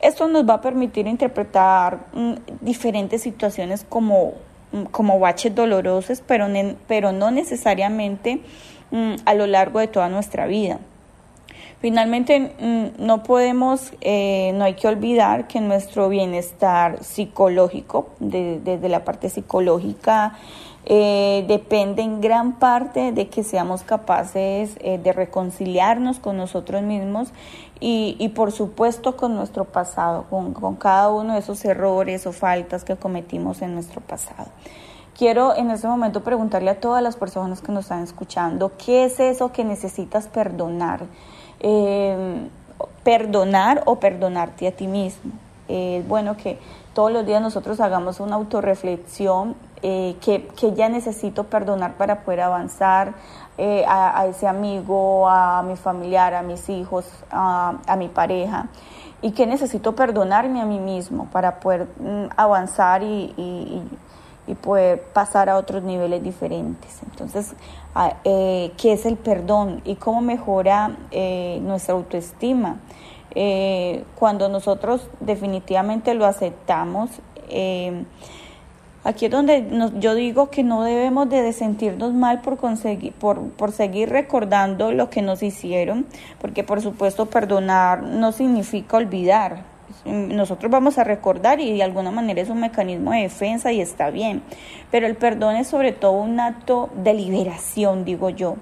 esto 0.00 0.28
nos 0.28 0.48
va 0.48 0.54
a 0.54 0.60
permitir 0.60 1.08
interpretar 1.08 2.06
mm, 2.12 2.34
diferentes 2.60 3.22
situaciones 3.22 3.84
como, 3.88 4.34
mm, 4.70 4.84
como 4.92 5.18
baches 5.18 5.52
dolorosos, 5.52 6.22
pero, 6.24 6.46
pero 6.86 7.10
no 7.10 7.32
necesariamente 7.32 8.40
a 9.24 9.32
lo 9.32 9.46
largo 9.46 9.78
de 9.78 9.88
toda 9.88 10.10
nuestra 10.10 10.46
vida. 10.46 10.78
Finalmente, 11.82 12.92
no 12.96 13.24
podemos, 13.24 13.92
eh, 14.02 14.52
no 14.54 14.62
hay 14.62 14.74
que 14.74 14.86
olvidar 14.86 15.48
que 15.48 15.60
nuestro 15.60 16.08
bienestar 16.08 17.02
psicológico, 17.02 18.10
desde 18.20 18.88
la 18.88 19.04
parte 19.04 19.28
psicológica, 19.28 20.38
eh, 20.84 21.44
depende 21.48 22.02
en 22.02 22.20
gran 22.20 22.60
parte 22.60 23.10
de 23.10 23.28
que 23.28 23.42
seamos 23.42 23.82
capaces 23.82 24.76
eh, 24.78 25.00
de 25.02 25.12
reconciliarnos 25.12 26.20
con 26.20 26.36
nosotros 26.36 26.82
mismos 26.82 27.32
y, 27.80 28.28
por 28.28 28.52
supuesto 28.52 29.16
con 29.16 29.34
nuestro 29.34 29.64
pasado, 29.64 30.26
con, 30.30 30.54
con 30.54 30.76
cada 30.76 31.10
uno 31.10 31.32
de 31.32 31.40
esos 31.40 31.64
errores 31.64 32.28
o 32.28 32.32
faltas 32.32 32.84
que 32.84 32.94
cometimos 32.94 33.60
en 33.60 33.74
nuestro 33.74 34.00
pasado. 34.00 34.52
Quiero 35.18 35.56
en 35.56 35.68
este 35.72 35.88
momento 35.88 36.22
preguntarle 36.22 36.70
a 36.70 36.80
todas 36.80 37.02
las 37.02 37.16
personas 37.16 37.60
que 37.60 37.72
nos 37.72 37.86
están 37.86 38.04
escuchando, 38.04 38.70
¿qué 38.78 39.02
es 39.02 39.18
eso 39.18 39.50
que 39.50 39.64
necesitas 39.64 40.28
perdonar? 40.28 41.06
Eh, 41.62 42.48
perdonar 43.02 43.82
o 43.86 43.96
perdonarte 43.96 44.68
a 44.68 44.72
ti 44.72 44.86
mismo. 44.86 45.32
Es 45.68 46.06
bueno 46.06 46.36
que 46.36 46.58
todos 46.92 47.10
los 47.10 47.24
días 47.24 47.40
nosotros 47.40 47.80
hagamos 47.80 48.20
una 48.20 48.36
autorreflexión 48.36 49.54
eh, 49.82 50.16
que, 50.20 50.46
que, 50.48 50.74
ya 50.74 50.88
necesito 50.88 51.44
perdonar 51.44 51.94
para 51.94 52.20
poder 52.20 52.42
avanzar 52.42 53.14
eh, 53.58 53.84
a, 53.88 54.26
ese 54.26 54.46
amigo, 54.46 55.28
a 55.28 55.62
mi 55.62 55.76
familiar, 55.76 56.34
a 56.34 56.42
mis 56.42 56.68
hijos, 56.68 57.06
a, 57.30 57.96
mi 57.98 58.08
pareja 58.08 58.68
y 59.20 59.32
que 59.32 59.46
necesito 59.46 59.94
perdonarme 59.94 60.60
a 60.60 60.64
mí 60.64 60.78
mismo 60.78 61.26
para 61.26 61.60
poder 61.60 61.88
mm, 61.98 62.26
avanzar 62.36 63.02
y, 63.02 63.82
poder 64.60 65.00
pasar 65.00 65.48
a 65.48 65.56
otros 65.56 65.82
niveles 65.82 66.22
diferentes. 66.22 67.00
Entonces, 67.04 67.54
eh, 68.24 68.72
qué 68.76 68.92
es 68.92 69.06
el 69.06 69.16
perdón 69.16 69.80
y 69.84 69.94
cómo 69.94 70.20
mejora 70.20 70.96
eh, 71.10 71.60
nuestra 71.62 71.94
autoestima. 71.94 72.76
Eh, 73.34 74.04
cuando 74.18 74.48
nosotros 74.48 75.08
definitivamente 75.20 76.14
lo 76.14 76.26
aceptamos, 76.26 77.10
aquí 79.04 79.26
es 79.26 79.30
donde 79.30 79.90
yo 79.98 80.14
digo 80.14 80.50
que 80.50 80.62
no 80.62 80.82
debemos 80.82 81.28
de 81.28 81.52
sentirnos 81.52 82.12
mal 82.12 82.40
por, 82.40 82.56
conseguir, 82.56 83.12
por, 83.12 83.40
por 83.50 83.72
seguir 83.72 84.10
recordando 84.10 84.92
lo 84.92 85.08
que 85.08 85.22
nos 85.22 85.42
hicieron, 85.42 86.06
porque 86.40 86.64
por 86.64 86.80
supuesto 86.82 87.26
perdonar 87.26 88.02
no 88.02 88.32
significa 88.32 88.96
olvidar, 88.96 89.71
nosotros 90.04 90.70
vamos 90.70 90.98
a 90.98 91.04
recordar 91.04 91.60
y 91.60 91.72
de 91.76 91.82
alguna 91.82 92.10
manera 92.10 92.40
es 92.40 92.48
un 92.48 92.60
mecanismo 92.60 93.12
de 93.12 93.22
defensa 93.22 93.72
y 93.72 93.80
está 93.80 94.10
bien, 94.10 94.42
pero 94.90 95.06
el 95.06 95.16
perdón 95.16 95.56
es 95.56 95.68
sobre 95.68 95.92
todo 95.92 96.12
un 96.12 96.40
acto 96.40 96.90
de 96.94 97.14
liberación, 97.14 98.04
digo 98.04 98.30
yo, 98.30 98.56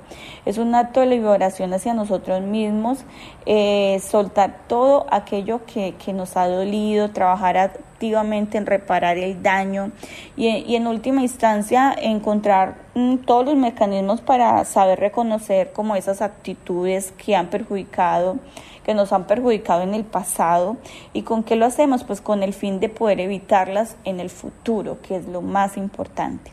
es 0.44 0.58
un 0.58 0.74
acto 0.74 1.00
de 1.00 1.06
liberación 1.06 1.72
hacia 1.72 1.94
nosotros 1.94 2.42
mismos, 2.42 3.04
eh, 3.46 4.00
soltar 4.00 4.60
todo 4.66 5.06
aquello 5.10 5.64
que, 5.66 5.94
que 5.94 6.12
nos 6.12 6.36
ha 6.36 6.46
dolido, 6.46 7.10
trabajar 7.10 7.56
activamente 8.00 8.56
en 8.56 8.64
reparar 8.64 9.18
el 9.18 9.42
daño 9.42 9.92
y, 10.34 10.74
en 10.74 10.86
última 10.86 11.20
instancia 11.20 11.94
encontrar 12.00 12.76
mm, 12.94 13.16
todos 13.26 13.44
los 13.44 13.56
mecanismos 13.56 14.22
para 14.22 14.64
saber 14.64 14.98
reconocer 14.98 15.72
como 15.72 15.94
esas 15.96 16.22
actitudes 16.22 17.12
que 17.18 17.36
han 17.36 17.48
perjudicado 17.48 18.38
que 18.86 18.94
nos 18.94 19.12
han 19.12 19.24
perjudicado 19.24 19.82
en 19.82 19.92
el 19.92 20.04
pasado 20.04 20.78
y 21.12 21.22
con 21.22 21.42
qué 21.42 21.56
lo 21.56 21.66
hacemos 21.66 22.02
pues 22.02 22.22
con 22.22 22.42
el 22.42 22.54
fin 22.54 22.80
de 22.80 22.88
poder 22.88 23.20
evitarlas 23.20 23.96
en 24.04 24.18
el 24.18 24.30
futuro 24.30 24.96
que 25.02 25.16
es 25.16 25.28
lo 25.28 25.42
más 25.42 25.76
importante. 25.76 26.50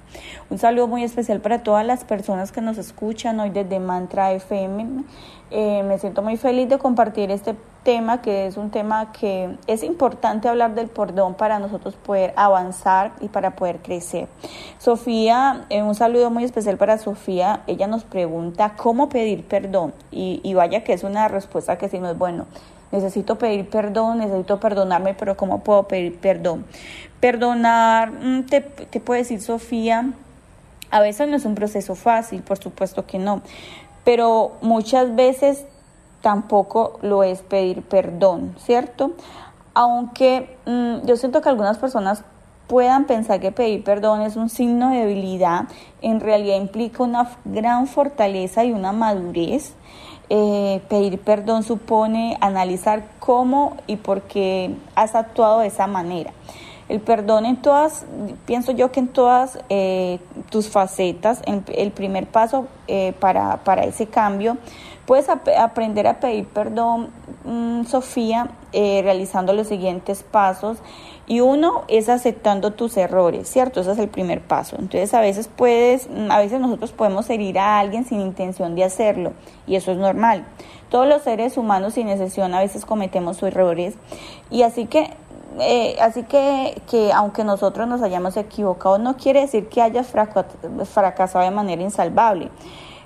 Un 0.49 0.57
saludo 0.57 0.87
muy 0.87 1.05
especial 1.05 1.39
para 1.39 1.63
todas 1.63 1.85
las 1.85 2.03
personas 2.03 2.51
que 2.51 2.59
nos 2.59 2.77
escuchan 2.77 3.39
hoy 3.39 3.51
desde 3.51 3.79
Mantra 3.79 4.33
FM 4.33 5.05
eh, 5.49 5.81
me 5.83 5.97
siento 5.97 6.21
muy 6.21 6.35
feliz 6.35 6.67
de 6.67 6.77
compartir 6.77 7.31
este 7.31 7.55
tema 7.87 8.21
que 8.21 8.47
es 8.47 8.57
un 8.57 8.69
tema 8.69 9.13
que 9.13 9.55
es 9.65 9.81
importante 9.81 10.49
hablar 10.49 10.75
del 10.75 10.89
perdón 10.89 11.35
para 11.35 11.57
nosotros 11.57 11.95
poder 11.95 12.33
avanzar 12.35 13.13
y 13.21 13.29
para 13.29 13.51
poder 13.51 13.77
crecer. 13.77 14.27
Sofía, 14.77 15.61
eh, 15.69 15.81
un 15.81 15.95
saludo 15.95 16.29
muy 16.29 16.43
especial 16.43 16.75
para 16.75 16.97
Sofía. 16.97 17.61
Ella 17.65 17.87
nos 17.87 18.03
pregunta 18.03 18.73
cómo 18.75 19.07
pedir 19.07 19.45
perdón 19.45 19.93
y, 20.11 20.41
y 20.43 20.53
vaya 20.53 20.83
que 20.83 20.91
es 20.91 21.05
una 21.05 21.29
respuesta 21.29 21.77
que 21.77 21.85
decimos, 21.85 22.17
bueno, 22.17 22.45
necesito 22.91 23.37
pedir 23.37 23.69
perdón, 23.69 24.17
necesito 24.17 24.59
perdonarme, 24.59 25.13
pero 25.13 25.37
¿cómo 25.37 25.63
puedo 25.63 25.83
pedir 25.83 26.19
perdón? 26.19 26.65
Perdonar, 27.21 28.11
mm, 28.11 28.47
te, 28.47 28.59
te 28.59 28.99
puede 28.99 29.21
decir 29.21 29.39
Sofía, 29.39 30.11
a 30.91 30.99
veces 30.99 31.29
no 31.29 31.37
es 31.37 31.45
un 31.45 31.55
proceso 31.55 31.95
fácil, 31.95 32.41
por 32.41 32.57
supuesto 32.57 33.05
que 33.05 33.17
no, 33.17 33.43
pero 34.03 34.57
muchas 34.61 35.15
veces 35.15 35.63
tampoco 36.21 36.99
lo 37.01 37.23
es 37.23 37.41
pedir 37.41 37.83
perdón, 37.83 38.55
¿cierto? 38.57 39.11
Aunque 39.73 40.57
mm, 40.65 41.05
yo 41.05 41.17
siento 41.17 41.41
que 41.41 41.49
algunas 41.49 41.77
personas 41.77 42.23
puedan 42.67 43.05
pensar 43.05 43.39
que 43.39 43.51
pedir 43.51 43.83
perdón 43.83 44.21
es 44.21 44.35
un 44.35 44.49
signo 44.49 44.89
de 44.91 44.97
debilidad, 44.97 45.67
en 46.01 46.19
realidad 46.19 46.57
implica 46.57 47.03
una 47.03 47.29
gran 47.45 47.87
fortaleza 47.87 48.65
y 48.65 48.73
una 48.73 48.91
madurez. 48.91 49.73
Eh, 50.29 50.81
pedir 50.89 51.21
perdón 51.21 51.63
supone 51.63 52.37
analizar 52.41 53.05
cómo 53.19 53.77
y 53.87 53.95
por 53.95 54.23
qué 54.23 54.75
has 54.93 55.15
actuado 55.15 55.59
de 55.59 55.67
esa 55.67 55.87
manera. 55.87 56.33
El 56.89 57.01
perdón 57.01 57.45
en 57.45 57.57
todas, 57.57 58.05
pienso 58.45 58.71
yo 58.71 58.91
que 58.91 59.01
en 59.01 59.09
todas 59.09 59.59
eh, 59.69 60.19
tus 60.49 60.69
facetas, 60.69 61.41
el, 61.45 61.91
primer 61.91 62.27
paso 62.27 62.67
eh, 62.87 63.13
para, 63.19 63.57
para, 63.65 63.83
ese 63.83 64.07
cambio, 64.07 64.57
puedes 65.05 65.27
aprender 65.29 66.07
a 66.07 66.19
pedir 66.19 66.45
perdón, 66.45 67.09
mm, 67.43 67.83
Sofía, 67.85 68.51
eh, 68.71 69.01
realizando 69.03 69.53
los 69.53 69.67
siguientes 69.67 70.23
pasos. 70.23 70.77
Y 71.29 71.41
uno 71.41 71.83
es 71.89 72.07
aceptando 72.07 72.71
tus 72.71 72.95
errores, 72.95 73.49
¿cierto? 73.49 73.81
Ese 73.81 73.91
es 73.91 73.99
el 73.99 74.07
primer 74.07 74.39
paso. 74.39 74.77
Entonces 74.79 75.13
a 75.13 75.19
veces 75.19 75.49
puedes, 75.53 76.09
mm, 76.09 76.31
a 76.31 76.39
veces 76.39 76.61
nosotros 76.61 76.93
podemos 76.93 77.29
herir 77.29 77.59
a 77.59 77.79
alguien 77.79 78.05
sin 78.05 78.21
intención 78.21 78.75
de 78.75 78.85
hacerlo 78.85 79.33
y 79.65 79.75
eso 79.75 79.91
es 79.91 79.97
normal. 79.97 80.45
Todos 80.89 81.05
los 81.05 81.23
seres 81.23 81.57
humanos 81.57 81.95
sin 81.95 82.07
excepción 82.07 82.53
a 82.53 82.61
veces 82.61 82.85
cometemos 82.85 83.43
errores 83.43 83.95
y 84.49 84.61
así 84.61 84.85
que 84.85 85.09
eh, 85.59 85.95
así 86.01 86.23
que, 86.23 86.81
que 86.89 87.11
aunque 87.13 87.43
nosotros 87.43 87.87
nos 87.87 88.01
hayamos 88.01 88.37
equivocado, 88.37 88.97
no 88.97 89.17
quiere 89.17 89.41
decir 89.41 89.69
que 89.69 89.81
hayas 89.81 90.07
fracasado 90.07 91.43
de 91.43 91.51
manera 91.51 91.81
insalvable. 91.81 92.49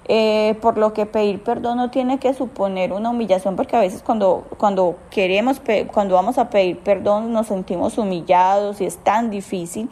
Eh, 0.06 0.58
por 0.62 0.78
lo 0.78 0.94
que 0.94 1.06
pedir 1.06 1.44
perdón 1.44 1.78
no 1.78 1.92
tiene 1.92 2.20
que 2.20 2.34
suponer 2.34 2.92
una 2.92 3.12
humillación, 3.12 3.56
porque 3.56 3.76
a 3.78 3.80
veces 3.80 4.02
cuando, 4.02 4.46
cuando 4.58 4.96
queremos, 5.12 5.62
cuando 5.94 6.16
vamos 6.16 6.38
a 6.38 6.50
pedir 6.50 6.80
perdón 6.80 7.32
nos 7.32 7.48
sentimos 7.48 7.98
humillados 7.98 8.82
y 8.82 8.86
es 8.86 8.98
tan 8.98 9.30
difícil, 9.30 9.88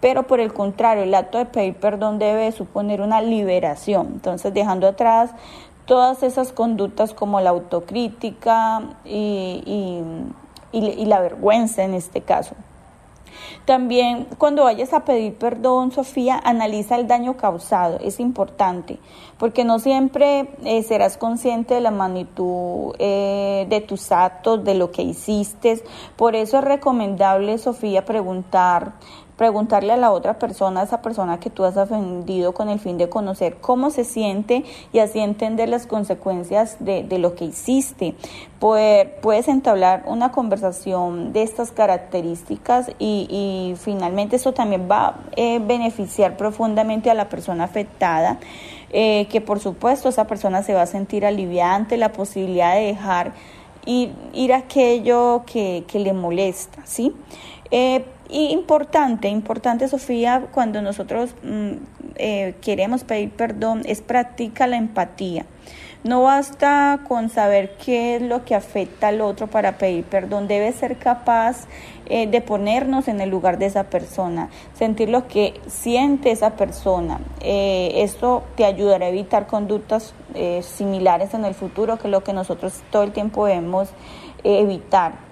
pero 0.00 0.24
por 0.24 0.40
el 0.40 0.52
contrario, 0.52 1.04
el 1.04 1.14
acto 1.14 1.38
de 1.38 1.46
pedir 1.46 1.74
perdón 1.74 2.18
debe 2.18 2.52
suponer 2.52 3.00
una 3.00 3.22
liberación, 3.22 4.08
entonces 4.12 4.52
dejando 4.52 4.86
atrás 4.86 5.30
todas 5.86 6.22
esas 6.22 6.52
conductas 6.52 7.14
como 7.14 7.40
la 7.40 7.50
autocrítica 7.50 8.82
y 9.04 9.62
y, 9.64 10.02
la 10.80 11.20
vergüenza 11.20 11.84
en 11.84 11.94
este 11.94 12.20
caso. 12.20 12.54
También 13.64 14.28
cuando 14.38 14.64
vayas 14.64 14.92
a 14.92 15.04
pedir 15.04 15.34
perdón, 15.34 15.90
Sofía, 15.90 16.40
analiza 16.42 16.96
el 16.96 17.06
daño 17.06 17.36
causado, 17.36 17.98
es 18.00 18.20
importante, 18.20 18.98
porque 19.38 19.64
no 19.64 19.78
siempre 19.78 20.50
eh, 20.64 20.82
serás 20.84 21.16
consciente 21.16 21.74
de 21.74 21.80
la 21.80 21.90
magnitud 21.90 22.94
eh, 22.98 23.66
de 23.68 23.80
tus 23.80 24.12
actos, 24.12 24.64
de 24.64 24.74
lo 24.74 24.92
que 24.92 25.02
hiciste. 25.02 25.82
Por 26.16 26.36
eso 26.36 26.58
es 26.58 26.64
recomendable, 26.64 27.58
Sofía, 27.58 28.04
preguntar 28.04 28.92
preguntarle 29.36 29.92
a 29.92 29.96
la 29.96 30.12
otra 30.12 30.38
persona, 30.38 30.80
a 30.80 30.84
esa 30.84 31.02
persona 31.02 31.38
que 31.38 31.50
tú 31.50 31.64
has 31.64 31.76
ofendido 31.76 32.52
con 32.52 32.68
el 32.68 32.78
fin 32.78 32.98
de 32.98 33.08
conocer 33.08 33.56
cómo 33.60 33.90
se 33.90 34.04
siente 34.04 34.64
y 34.92 34.98
así 34.98 35.20
entender 35.20 35.68
las 35.68 35.86
consecuencias 35.86 36.76
de, 36.80 37.02
de 37.02 37.18
lo 37.18 37.34
que 37.34 37.44
hiciste. 37.44 38.14
puedes 38.58 39.48
entablar 39.48 40.04
una 40.06 40.32
conversación 40.32 41.32
de 41.32 41.42
estas 41.42 41.70
características 41.70 42.90
y, 42.98 43.26
y 43.30 43.76
finalmente 43.76 44.36
eso 44.36 44.52
también 44.52 44.88
va 44.90 45.08
a 45.08 45.14
eh, 45.36 45.58
beneficiar 45.58 46.36
profundamente 46.36 47.10
a 47.10 47.14
la 47.14 47.28
persona 47.28 47.64
afectada. 47.64 48.38
Eh, 48.92 49.26
que 49.30 49.40
por 49.40 49.58
supuesto 49.58 50.08
esa 50.08 50.28
persona 50.28 50.62
se 50.62 50.72
va 50.72 50.82
a 50.82 50.86
sentir 50.86 51.26
aliviada 51.26 51.74
ante 51.74 51.96
la 51.96 52.12
posibilidad 52.12 52.76
de 52.76 52.82
dejar 52.82 53.32
ir, 53.84 54.12
ir 54.32 54.52
aquello 54.52 55.42
que, 55.44 55.84
que 55.88 55.98
le 55.98 56.12
molesta, 56.12 56.82
¿sí? 56.86 57.12
Eh, 57.72 58.04
y 58.28 58.48
importante, 58.48 59.28
importante 59.28 59.88
Sofía, 59.88 60.46
cuando 60.52 60.82
nosotros 60.82 61.34
mm, 61.42 61.72
eh, 62.16 62.54
queremos 62.60 63.04
pedir 63.04 63.30
perdón, 63.30 63.82
es 63.84 64.00
practica 64.00 64.66
la 64.66 64.76
empatía. 64.76 65.46
No 66.02 66.22
basta 66.22 67.00
con 67.08 67.30
saber 67.30 67.76
qué 67.84 68.16
es 68.16 68.22
lo 68.22 68.44
que 68.44 68.54
afecta 68.54 69.08
al 69.08 69.20
otro 69.20 69.48
para 69.48 69.78
pedir 69.78 70.04
perdón, 70.04 70.46
debe 70.46 70.72
ser 70.72 70.98
capaz 70.98 71.66
eh, 72.06 72.28
de 72.28 72.40
ponernos 72.40 73.08
en 73.08 73.20
el 73.20 73.30
lugar 73.30 73.58
de 73.58 73.66
esa 73.66 73.84
persona, 73.84 74.48
sentir 74.74 75.08
lo 75.08 75.26
que 75.26 75.60
siente 75.66 76.30
esa 76.30 76.50
persona. 76.50 77.20
Eh, 77.40 77.92
esto 77.96 78.44
te 78.56 78.64
ayudará 78.64 79.06
a 79.06 79.08
evitar 79.08 79.46
conductas 79.46 80.14
similares 80.60 81.32
en 81.32 81.46
el 81.46 81.54
futuro, 81.54 81.96
que 81.96 82.08
es 82.08 82.10
lo 82.10 82.22
que 82.22 82.34
nosotros 82.34 82.82
todo 82.90 83.04
el 83.04 83.12
tiempo 83.12 83.46
debemos 83.46 83.88
evitar. 84.44 85.26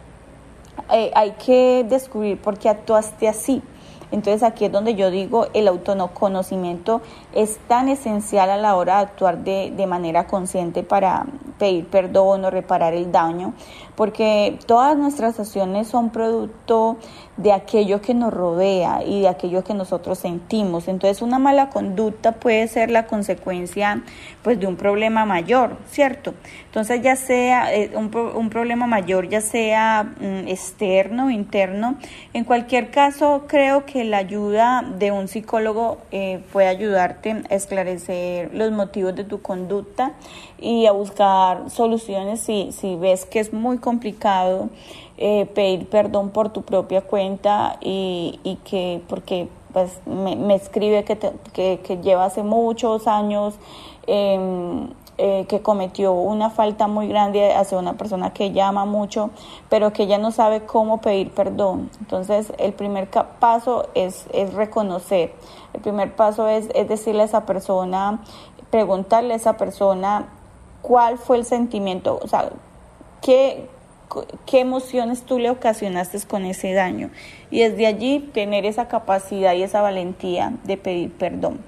Eh, 0.93 1.11
hay 1.15 1.33
que 1.33 1.85
descubrir 1.89 2.41
por 2.41 2.59
qué 2.59 2.69
actuaste 2.69 3.29
así. 3.29 3.63
Entonces 4.11 4.43
aquí 4.45 4.67
es 4.67 4.71
donde 4.71 4.95
yo 4.95 5.11
digo 5.11 5.49
el 5.55 5.67
autoconocimiento 5.67 7.01
es 7.33 7.59
tan 7.67 7.89
esencial 7.89 8.49
a 8.49 8.57
la 8.57 8.77
hora 8.77 8.99
de 8.99 9.03
actuar 9.03 9.39
de, 9.39 9.73
de 9.77 9.87
manera 9.89 10.29
consciente 10.29 10.85
para 10.85 11.27
pedir 11.59 11.87
perdón 11.87 12.45
o 12.45 12.51
reparar 12.51 12.95
el 12.95 13.11
daño, 13.11 13.55
porque 13.97 14.59
todas 14.67 14.97
nuestras 14.97 15.41
acciones 15.41 15.89
son 15.89 16.11
producto 16.11 16.97
de 17.37 17.53
aquello 17.53 18.01
que 18.01 18.15
nos 18.15 18.33
rodea 18.33 19.03
y 19.05 19.23
de 19.23 19.29
aquello 19.29 19.65
que 19.65 19.75
nosotros 19.75 20.19
sentimos. 20.19 20.87
Entonces 20.87 21.21
una 21.21 21.39
mala 21.39 21.69
conducta 21.71 22.33
puede 22.33 22.69
ser 22.69 22.91
la 22.91 23.07
consecuencia 23.07 24.03
pues 24.43 24.61
de 24.61 24.67
un 24.67 24.77
problema 24.77 25.25
mayor, 25.25 25.79
¿cierto? 25.91 26.35
Entonces 26.67 27.03
ya 27.03 27.17
sea 27.17 27.75
eh, 27.75 27.91
un, 27.95 28.15
un, 28.15 28.51
problema 28.51 28.87
mayor, 28.87 29.29
ya 29.29 29.41
sea 29.41 30.05
mm, 30.05 30.49
externo 30.49 31.27
o 31.27 31.31
interno, 31.31 31.97
en 32.33 32.45
cualquier 32.45 32.91
caso 32.91 33.45
creo 33.49 33.85
que 33.85 34.05
la 34.05 34.19
ayuda 34.19 34.83
de 34.99 35.11
un 35.11 35.27
psicólogo 35.27 35.99
eh, 36.13 36.41
puede 36.53 36.69
ayudarte 36.69 37.43
a 37.51 37.55
esclarecer 37.55 38.55
los 38.55 38.71
motivos 38.71 39.15
de 39.17 39.25
tu 39.25 39.43
conducta 39.43 40.13
y 40.61 40.87
a 40.87 40.93
buscar 40.93 41.69
soluciones 41.71 42.41
si, 42.41 42.71
si 42.73 42.97
ves 42.97 43.27
que 43.27 43.41
es 43.41 43.53
muy 43.53 43.79
complicado 43.79 44.71
eh, 45.17 45.47
pedir 45.47 45.89
perdón 45.89 46.31
por 46.31 46.51
tu 46.51 46.63
propia 46.63 47.03
cuenta 47.03 47.77
y, 47.81 48.41
y 48.43 48.57
que 48.57 49.03
porque 49.09 49.49
pues 49.73 50.01
me, 50.07 50.37
me 50.37 50.55
escribe 50.55 51.05
que, 51.05 51.19
que, 51.53 51.81
que, 51.81 51.97
lleva 51.99 52.25
hace 52.27 52.43
muchos 52.43 53.07
años 53.09 53.55
eh, 54.07 54.87
eh, 55.17 55.47
que 55.49 55.63
cometió 55.63 56.13
una 56.13 56.51
falta 56.51 56.89
muy 56.89 57.07
grande 57.07 57.55
hacia 57.55 57.79
una 57.79 57.93
persona 57.93 58.33
que 58.33 58.51
llama 58.51 58.85
mucho, 58.85 59.31
pero 59.69 59.93
que 59.93 60.03
ella 60.05 60.19
no 60.19 60.33
sabe 60.33 60.67
cómo 60.67 61.01
pedir 61.01 61.31
perdón. 61.31 61.89
Entonces, 62.01 62.53
el 62.59 62.73
primer 62.73 63.09
paso 63.39 63.87
es, 63.95 64.27
es 64.33 64.53
reconocer. 64.55 65.33
El 65.73 65.83
primer 65.83 66.17
paso 66.17 66.49
es, 66.49 66.69
es 66.75 66.89
decirle 66.89 67.23
a 67.23 67.27
esa 67.27 67.47
persona, 67.47 68.25
preguntarle 68.71 69.35
a 69.35 69.37
esa 69.37 69.57
persona 69.57 70.27
cuál 70.83 71.17
fue 71.17 71.37
el 71.37 71.45
sentimiento, 71.45 72.19
o 72.21 72.27
sea, 72.27 72.51
qué, 73.23 73.69
qué 74.47 74.61
emociones 74.61 75.23
tú 75.23 75.39
le 75.39 75.51
ocasionaste 75.51 76.19
con 76.27 76.45
ese 76.45 76.73
daño. 76.73 77.11
Y 77.51 77.61
desde 77.61 77.87
allí 77.87 78.21
tener 78.33 78.67
esa 78.67 78.89
capacidad 78.89 79.55
y 79.55 79.63
esa 79.63 79.81
valentía 79.81 80.53
de 80.65 80.77
pedir 80.77 81.13
perdón. 81.13 81.59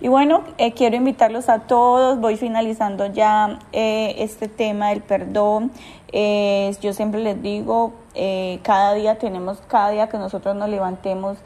Y 0.00 0.08
bueno, 0.08 0.44
eh, 0.58 0.72
quiero 0.72 0.96
invitarlos 0.96 1.48
a 1.48 1.60
todos, 1.60 2.20
voy 2.20 2.36
finalizando 2.36 3.06
ya 3.06 3.58
eh, 3.72 4.14
este 4.18 4.48
tema 4.48 4.90
del 4.90 5.02
perdón. 5.02 5.72
Eh, 6.12 6.74
yo 6.80 6.92
siempre 6.92 7.20
les 7.20 7.40
digo, 7.42 7.92
cada 8.62 8.94
día 8.94 9.18
tenemos, 9.18 9.58
cada 9.68 9.90
día 9.90 10.08
que 10.08 10.18
nosotros 10.18 10.56
nos 10.56 10.68
levantemos, 10.68 11.38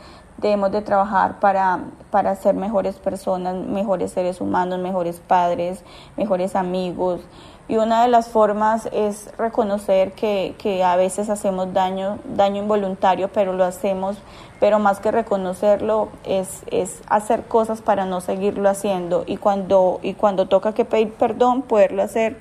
debemos 0.43 0.73
de 0.73 0.83
trabajar 0.83 1.41
para, 1.41 1.81
para 2.11 2.35
ser 2.37 2.55
mejores 2.55 2.97
personas, 2.97 3.55
mejores 3.55 4.13
seres 4.13 4.41
humanos, 4.41 4.81
mejores 4.81 5.21
padres, 5.21 5.83
mejores 6.17 6.57
amigos. 6.57 7.21
Y 7.69 7.77
una 7.77 8.03
de 8.03 8.09
las 8.09 8.29
formas 8.29 8.89
es 8.93 9.31
reconocer 9.39 10.13
que, 10.13 10.55
que, 10.59 10.83
a 10.83 10.97
veces 10.97 11.31
hacemos 11.31 11.73
daño, 11.73 12.19
daño 12.25 12.61
involuntario, 12.61 13.29
pero 13.33 13.53
lo 13.53 13.65
hacemos, 13.65 14.19
pero 14.61 14.79
más 14.79 14.99
que 14.99 15.13
reconocerlo 15.13 16.09
es, 16.25 16.65
es 16.67 17.01
hacer 17.07 17.45
cosas 17.45 17.81
para 17.81 18.05
no 18.05 18.21
seguirlo 18.21 18.69
haciendo. 18.69 19.25
Y 19.27 19.37
cuando, 19.37 20.01
y 20.03 20.15
cuando 20.15 20.49
toca 20.49 20.75
que 20.75 20.85
pedir 20.85 21.15
perdón, 21.15 21.63
poderlo 21.63 22.03
hacer 22.03 22.37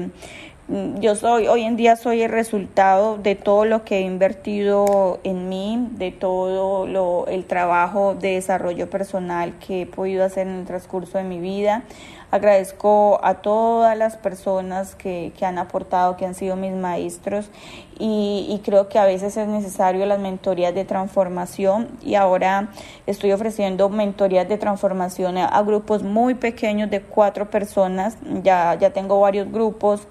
Mm, 0.00 0.10
yo 1.00 1.16
soy, 1.16 1.48
hoy 1.48 1.64
en 1.64 1.76
día 1.76 1.96
soy 1.96 2.22
el 2.22 2.30
resultado 2.30 3.16
de 3.16 3.34
todo 3.34 3.64
lo 3.64 3.84
que 3.84 3.98
he 3.98 4.00
invertido 4.02 5.18
en 5.24 5.48
mí, 5.48 5.88
de 5.92 6.12
todo 6.12 6.86
lo, 6.86 7.26
el 7.26 7.44
trabajo 7.44 8.14
de 8.14 8.34
desarrollo 8.34 8.88
personal 8.88 9.54
que 9.58 9.82
he 9.82 9.86
podido 9.86 10.24
hacer 10.24 10.46
en 10.46 10.60
el 10.60 10.66
transcurso 10.66 11.18
de 11.18 11.24
mi 11.24 11.40
vida. 11.40 11.82
Agradezco 12.30 13.18
a 13.24 13.34
todas 13.34 13.98
las 13.98 14.16
personas 14.16 14.94
que, 14.94 15.32
que 15.36 15.44
han 15.44 15.58
aportado, 15.58 16.16
que 16.16 16.24
han 16.24 16.36
sido 16.36 16.54
mis 16.54 16.72
maestros 16.72 17.50
y, 17.98 18.46
y, 18.48 18.60
creo 18.64 18.88
que 18.88 19.00
a 19.00 19.04
veces 19.04 19.36
es 19.36 19.48
necesario 19.48 20.06
las 20.06 20.20
mentorías 20.20 20.72
de 20.72 20.84
transformación 20.84 21.88
y 22.00 22.14
ahora 22.14 22.68
estoy 23.08 23.32
ofreciendo 23.32 23.88
mentorías 23.88 24.48
de 24.48 24.56
transformación 24.56 25.36
a, 25.38 25.60
grupos 25.62 26.04
muy 26.04 26.34
pequeños 26.34 26.88
de 26.88 27.02
cuatro 27.02 27.50
personas. 27.50 28.16
Ya, 28.44 28.76
ya 28.76 28.90
tengo 28.90 29.18
varios 29.18 29.50
grupos 29.50 30.06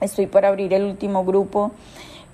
estoy 0.00 0.26
por 0.26 0.44
abrir 0.44 0.72
el 0.74 0.84
último 0.84 1.24
grupo 1.24 1.72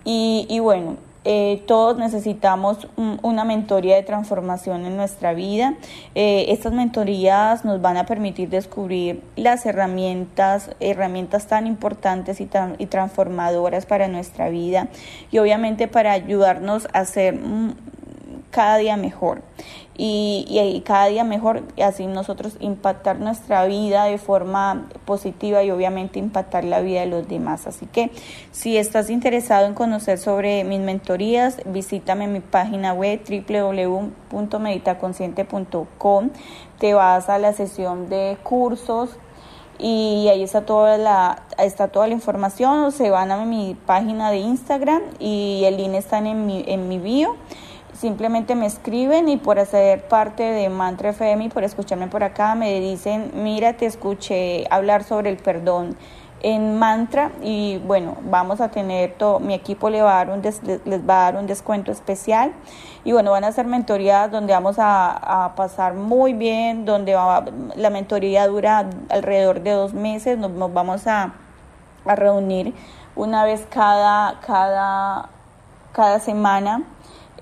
y, 0.05 0.61
bueno, 0.61 0.97
eh, 1.25 1.65
todos 1.67 1.99
necesitamos 1.99 2.87
una 2.97 3.45
mentoría 3.45 3.97
de 3.97 4.05
transformación 4.05 4.87
en 4.87 4.97
nuestra 4.97 5.35
vida. 5.35 5.75
Eh, 6.15 6.47
estas 6.51 6.73
mentorías 6.73 7.65
nos 7.65 7.83
van 7.83 7.97
a 7.97 8.07
permitir 8.07 8.49
descubrir 8.49 9.25
las 9.35 9.67
herramientas, 9.67 10.71
herramientas 10.79 11.49
tan 11.49 11.67
importantes 11.67 12.41
y, 12.41 12.47
tan, 12.47 12.77
y 12.79 12.87
transformadoras 12.87 13.87
para 13.87 14.07
nuestra 14.07 14.49
vida 14.49 14.87
y 15.33 15.39
obviamente 15.39 15.89
para 15.89 16.13
ayudarnos 16.13 16.87
a 16.93 17.05
ser 17.05 17.41
cada 18.53 18.79
día 18.79 18.97
mejor 18.97 19.43
y, 19.99 20.45
y, 20.49 20.81
cada 20.83 21.07
día 21.07 21.25
mejor 21.25 21.63
así 21.83 22.07
nosotros 22.07 22.59
impactar 22.61 23.19
nuestra 23.19 23.65
vida 23.65 24.05
de 24.05 24.19
forma 24.19 24.89
positiva 25.07 25.63
y 25.63 25.71
obviamente 25.71 26.19
impactar 26.19 26.65
la 26.65 26.81
vida 26.81 27.01
de 27.01 27.07
los 27.07 27.27
demás. 27.27 27.67
Así 27.67 27.87
que 27.87 28.11
si 28.53 28.77
estás 28.77 29.09
interesado 29.09 29.67
en 29.67 29.73
conocer 29.73 30.19
sobre 30.19 30.65
mis 30.65 30.81
mentorías, 30.81 31.63
visítame 31.65 32.27
mi 32.27 32.41
página 32.41 32.93
web 32.93 33.23
www.meditaconsciente.com, 34.31 36.31
te 36.79 36.93
vas 36.93 37.31
a 37.31 37.39
la 37.39 37.55
sesión 37.55 38.11
de 38.11 38.37
cursos 38.43 39.17
y 39.79 40.29
ahí 40.31 40.43
está 40.43 40.67
toda 40.67 40.99
la 40.99 41.43
está 41.59 41.89
toda 41.89 42.07
la 42.07 42.13
información, 42.13 42.93
se 42.93 43.09
van 43.11 43.31
a 43.31 43.43
mi 43.45 43.77
página 43.87 44.31
de 44.31 44.39
Instagram 44.39 45.03
y 45.19 45.63
el 45.65 45.79
link 45.79 45.95
está 45.95 46.19
en 46.19 46.47
mi, 46.47 46.65
en 46.67 46.89
mi 46.89 46.99
bio 46.99 47.37
simplemente 47.97 48.55
me 48.55 48.67
escriben 48.67 49.29
y 49.29 49.37
por 49.37 49.59
hacer 49.59 50.07
parte 50.09 50.43
de 50.43 50.69
Mantra 50.69 51.11
FM 51.11 51.45
y 51.45 51.49
por 51.49 51.65
escucharme 51.65 52.07
por 52.09 52.23
acá 52.23 52.55
me 52.55 52.81
dicen, 52.81 53.33
mira, 53.35 53.75
te 53.75 53.87
escuché 53.87 54.67
hablar 54.71 55.05
sobre 55.05 55.31
el 55.31 55.37
perdón 55.39 55.97
en 56.41 56.79
Mantra 56.79 57.33
y 57.43 57.79
bueno, 57.79 58.19
vamos 58.23 58.61
a 58.61 58.69
tener 58.69 59.15
todo, 59.15 59.41
mi 59.41 59.55
equipo 59.55 59.89
le 59.89 60.03
va 60.03 60.21
a 60.21 60.25
dar 60.25 60.37
un 60.37 60.43
les 60.43 61.01
va 61.09 61.21
a 61.21 61.33
dar 61.33 61.37
un 61.37 61.47
descuento 61.47 61.91
especial 61.91 62.53
y 63.05 63.13
bueno, 63.13 63.31
van 63.31 63.45
a 63.45 63.53
ser 63.53 63.67
mentorías 63.67 64.31
donde 64.31 64.53
vamos 64.53 64.77
a, 64.79 65.53
pasar 65.57 65.95
muy 65.95 66.35
bien, 66.35 66.85
donde 66.85 67.15
la 67.15 67.91
mentoría 67.91 68.47
dura 68.47 68.89
alrededor 69.09 69.63
de 69.63 69.71
dos 69.71 69.95
meses, 69.95 70.39
nos, 70.39 70.53
vamos 70.73 71.07
a, 71.07 71.33
a 72.05 72.15
reunir 72.15 72.75
una 73.15 73.45
vez 73.45 73.67
cada, 73.71 74.39
cada, 74.41 75.31
cada 75.93 76.21
semana 76.21 76.83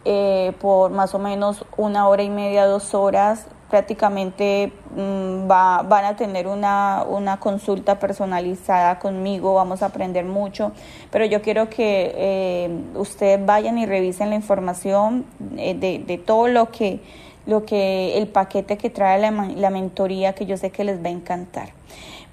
eh, 0.05 0.53
por 0.61 0.91
más 0.91 1.15
o 1.15 1.19
menos 1.19 1.65
una 1.77 2.09
hora 2.09 2.23
y 2.23 2.31
media, 2.31 2.67
dos 2.67 2.95
horas. 2.95 3.47
Prácticamente 3.71 4.73
mm, 4.95 5.51
va, 5.51 5.83
van 5.83 6.05
a 6.05 6.17
tener 6.17 6.47
una, 6.47 7.05
una, 7.09 7.41
consulta 7.41 7.99
personalizada 7.99 8.99
conmigo, 8.99 9.55
vamos 9.55 9.83
a 9.83 9.87
aprender 9.87 10.25
mucho, 10.25 10.73
pero 11.11 11.25
yo 11.25 11.43
quiero 11.43 11.69
que 11.71 12.13
eh, 12.15 12.71
ustedes 12.95 13.45
vayan 13.45 13.79
y 13.79 13.87
revisen 13.87 14.29
la 14.29 14.37
información 14.37 15.25
eh, 15.57 15.75
de, 15.75 15.99
de, 15.99 16.19
todo 16.19 16.47
lo 16.47 16.71
que, 16.71 17.01
lo 17.47 17.65
que, 17.65 18.17
el 18.19 18.29
paquete 18.29 18.77
que 18.77 18.91
trae 18.91 19.19
la, 19.19 19.31
la 19.31 19.71
mentoría, 19.71 20.35
que 20.35 20.47
yo 20.47 20.57
sé 20.57 20.71
que 20.71 20.85
les 20.85 21.03
va 21.03 21.09
a 21.09 21.13
encantar. 21.13 21.71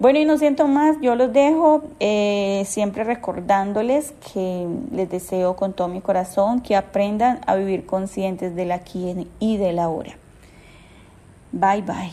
Bueno, 0.01 0.17
y 0.17 0.25
no 0.25 0.39
siento 0.39 0.67
más, 0.67 0.97
yo 0.99 1.13
los 1.13 1.31
dejo 1.31 1.83
eh, 1.99 2.63
siempre 2.65 3.03
recordándoles 3.03 4.15
que 4.33 4.65
les 4.91 5.07
deseo 5.11 5.55
con 5.55 5.73
todo 5.73 5.89
mi 5.89 6.01
corazón 6.01 6.61
que 6.61 6.75
aprendan 6.75 7.39
a 7.45 7.53
vivir 7.55 7.85
conscientes 7.85 8.55
del 8.55 8.71
aquí 8.71 9.29
y 9.37 9.57
del 9.57 9.77
ahora. 9.77 10.17
Bye 11.51 11.83
bye. 11.83 12.11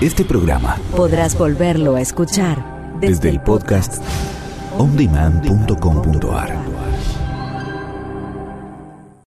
Este 0.00 0.24
programa 0.24 0.76
podrás 0.96 1.36
volverlo 1.36 1.96
a 1.96 2.00
escuchar 2.00 2.64
desde, 3.00 3.30
el 3.30 3.40
podcast 3.40 4.00
ondemand.com.ar. 4.78 6.71